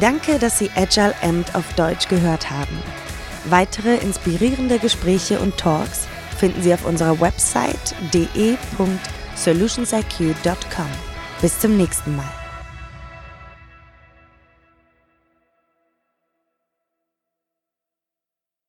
Danke, 0.00 0.38
dass 0.38 0.58
Sie 0.58 0.70
Agile 0.76 1.14
Amt 1.22 1.54
auf 1.54 1.74
Deutsch 1.74 2.08
gehört 2.08 2.50
haben. 2.50 2.78
Weitere 3.50 3.96
inspirierende 3.96 4.78
Gespräche 4.78 5.40
und 5.40 5.58
Talks 5.58 6.06
finden 6.38 6.62
Sie 6.62 6.72
auf 6.72 6.84
unserer 6.84 7.20
Website 7.20 7.96
de.solutionsiq.com. 8.14 10.86
Bis 11.40 11.58
zum 11.58 11.76
nächsten 11.76 12.14
Mal. 12.16 12.47